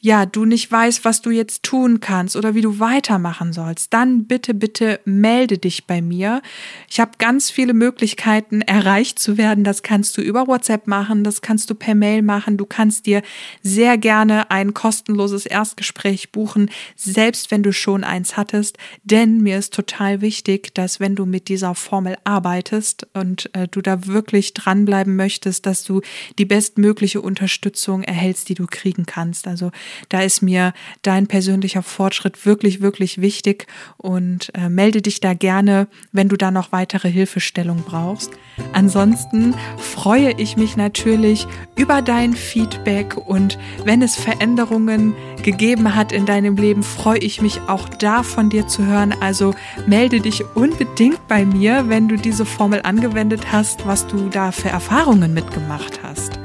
ja, 0.06 0.26
du 0.26 0.44
nicht 0.44 0.70
weißt, 0.70 1.06
was 1.06 1.22
du 1.22 1.30
jetzt 1.30 1.64
tun 1.64 2.02
kannst 2.02 2.36
oder 2.36 2.56
wie 2.56 2.62
du 2.62 2.78
weitermachen 2.82 3.54
sollst, 3.54 3.94
dann 3.94 4.26
bitte, 4.26 4.54
bitte 4.54 5.00
melde 5.06 5.58
dich 5.58 5.88
bei 5.88 6.02
mir. 6.02 6.42
Ich 6.90 7.00
habe 7.00 7.12
ganz 7.20 7.50
viele 7.50 7.74
Möglichkeiten, 7.74 8.60
erreicht 8.60 9.18
zu 9.18 9.38
werden. 9.38 9.64
Das 9.64 9.82
kannst 9.82 10.18
du 10.18 10.22
über 10.22 10.46
WhatsApp 10.46 10.88
machen, 10.88 11.24
das 11.24 11.42
kannst 11.42 11.70
du 11.70 11.76
per 11.76 11.96
Mail 11.96 12.22
machen. 12.22 12.58
Du 12.58 12.66
kannst 12.66 13.06
dir 13.06 13.22
sehr 13.62 13.98
gerne 13.98 14.52
ein 14.52 14.74
kostenloses 14.74 15.46
Erstgespräch 15.46 16.34
buchen, 16.34 16.70
selbst 16.98 17.50
wenn 17.50 17.64
du 17.64 17.72
schon 17.72 18.04
eins 18.04 18.36
hattest. 18.36 18.78
Denn 19.06 19.38
mir 19.38 19.58
ist 19.58 19.74
total 19.74 20.20
wichtig, 20.20 20.76
dass 20.76 21.00
wenn 21.00 21.16
du 21.16 21.26
mit 21.26 21.48
dieser 21.48 21.76
Formel 21.76 22.18
arbeitest 22.26 23.08
und 23.14 23.50
äh, 23.56 23.70
du 23.70 23.82
da 23.82 24.06
wirklich 24.06 24.54
dranbleiben 24.54 25.16
möchtest, 25.16 25.66
dass 25.66 25.86
du 25.86 26.02
die 26.38 26.46
bestmögliche 26.46 27.22
Unterstützung 27.22 28.04
erhältst, 28.04 28.50
die 28.50 28.56
du 28.56 28.68
kriegen 28.68 29.06
kannst. 29.06 29.48
Also 29.48 29.72
da 30.10 30.22
ist 30.22 30.42
mir 30.42 30.74
dein 31.02 31.28
persönlicher 31.28 31.84
Fortschritt 31.84 32.46
wirklich, 32.46 32.82
wirklich 32.82 33.22
wichtig 33.22 33.68
und 33.98 34.52
äh, 34.56 34.70
melde 34.70 35.02
dich 35.02 35.20
da 35.20 35.34
gerne, 35.34 35.88
wenn 36.12 36.30
du 36.30 36.38
da 36.38 36.52
noch 36.52 36.72
weitere 36.72 37.10
Hilfestellung 37.10 37.84
brauchst. 37.86 38.32
Ansonsten 38.72 39.56
freue 39.78 40.34
ich 40.38 40.58
mich 40.58 40.78
natürlich 40.78 41.48
über 41.76 42.02
dein 42.02 42.34
Feedback 42.34 43.18
und 43.18 43.58
wenn 43.84 44.02
es 44.02 44.16
Veränderungen 44.16 45.16
gegeben 45.44 45.96
hat 45.96 46.12
in 46.12 46.26
deinem 46.26 46.56
Leben, 46.56 46.84
freue 46.84 47.20
ich 47.20 47.42
mich 47.42 47.62
auch 47.68 47.90
da 47.90 48.24
von 48.24 48.50
dir 48.50 48.68
zu 48.68 48.86
hören. 48.86 49.14
Also 49.20 49.54
melde 49.88 50.22
dich 50.22 50.44
unbedingt 50.56 51.28
bei 51.28 51.46
mir, 51.46 51.90
wenn 51.90 52.08
du 52.08 52.16
diese 52.16 52.46
Formel 52.46 52.82
angewendet 52.84 53.52
hast, 53.52 53.86
was 53.86 54.08
du 54.08 54.30
da 54.30 54.52
für 54.52 54.70
Erfahrungen 54.70 55.34
mitgemacht 55.34 56.02
hast. 56.04 56.40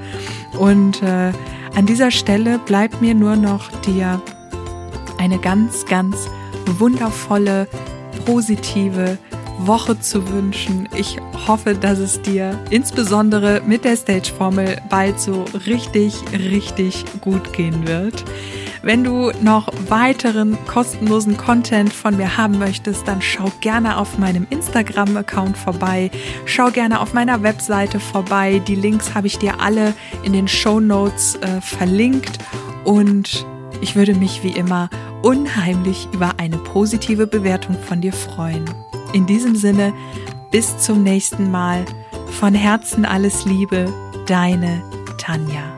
Und 0.58 1.02
äh, 1.02 1.32
an 1.74 1.86
dieser 1.86 2.10
Stelle 2.10 2.58
bleibt 2.58 3.00
mir 3.00 3.14
nur 3.14 3.36
noch 3.36 3.70
dir 3.82 4.20
eine 5.18 5.38
ganz, 5.38 5.84
ganz 5.86 6.28
wundervolle, 6.78 7.66
positive 8.24 9.18
Woche 9.58 9.98
zu 10.00 10.28
wünschen. 10.30 10.88
Ich 10.96 11.18
hoffe, 11.46 11.74
dass 11.74 11.98
es 11.98 12.22
dir 12.22 12.58
insbesondere 12.70 13.62
mit 13.66 13.84
der 13.84 13.96
Stage-Formel 13.96 14.80
bald 14.88 15.18
so 15.18 15.44
richtig, 15.66 16.14
richtig 16.32 17.04
gut 17.20 17.52
gehen 17.52 17.86
wird. 17.86 18.24
Wenn 18.82 19.04
du 19.04 19.32
noch 19.42 19.68
weiteren 19.88 20.56
kostenlosen 20.66 21.36
Content 21.36 21.92
von 21.92 22.16
mir 22.16 22.36
haben 22.36 22.58
möchtest, 22.58 23.08
dann 23.08 23.20
schau 23.20 23.50
gerne 23.60 23.96
auf 23.96 24.18
meinem 24.18 24.46
Instagram-Account 24.50 25.56
vorbei. 25.56 26.10
Schau 26.44 26.70
gerne 26.70 27.00
auf 27.00 27.12
meiner 27.12 27.42
Webseite 27.42 28.00
vorbei. 28.00 28.60
Die 28.66 28.76
Links 28.76 29.14
habe 29.14 29.26
ich 29.26 29.38
dir 29.38 29.60
alle 29.60 29.94
in 30.22 30.32
den 30.32 30.48
Show 30.48 30.80
Notes 30.80 31.36
äh, 31.36 31.60
verlinkt. 31.60 32.38
Und 32.84 33.46
ich 33.80 33.96
würde 33.96 34.14
mich 34.14 34.42
wie 34.42 34.52
immer 34.52 34.88
unheimlich 35.22 36.08
über 36.12 36.34
eine 36.38 36.58
positive 36.58 37.26
Bewertung 37.26 37.76
von 37.80 38.00
dir 38.00 38.12
freuen. 38.12 38.64
In 39.12 39.26
diesem 39.26 39.56
Sinne, 39.56 39.92
bis 40.50 40.78
zum 40.78 41.02
nächsten 41.02 41.50
Mal. 41.50 41.84
Von 42.40 42.54
Herzen 42.54 43.04
alles 43.04 43.44
Liebe, 43.44 43.92
deine 44.26 44.82
Tanja. 45.16 45.77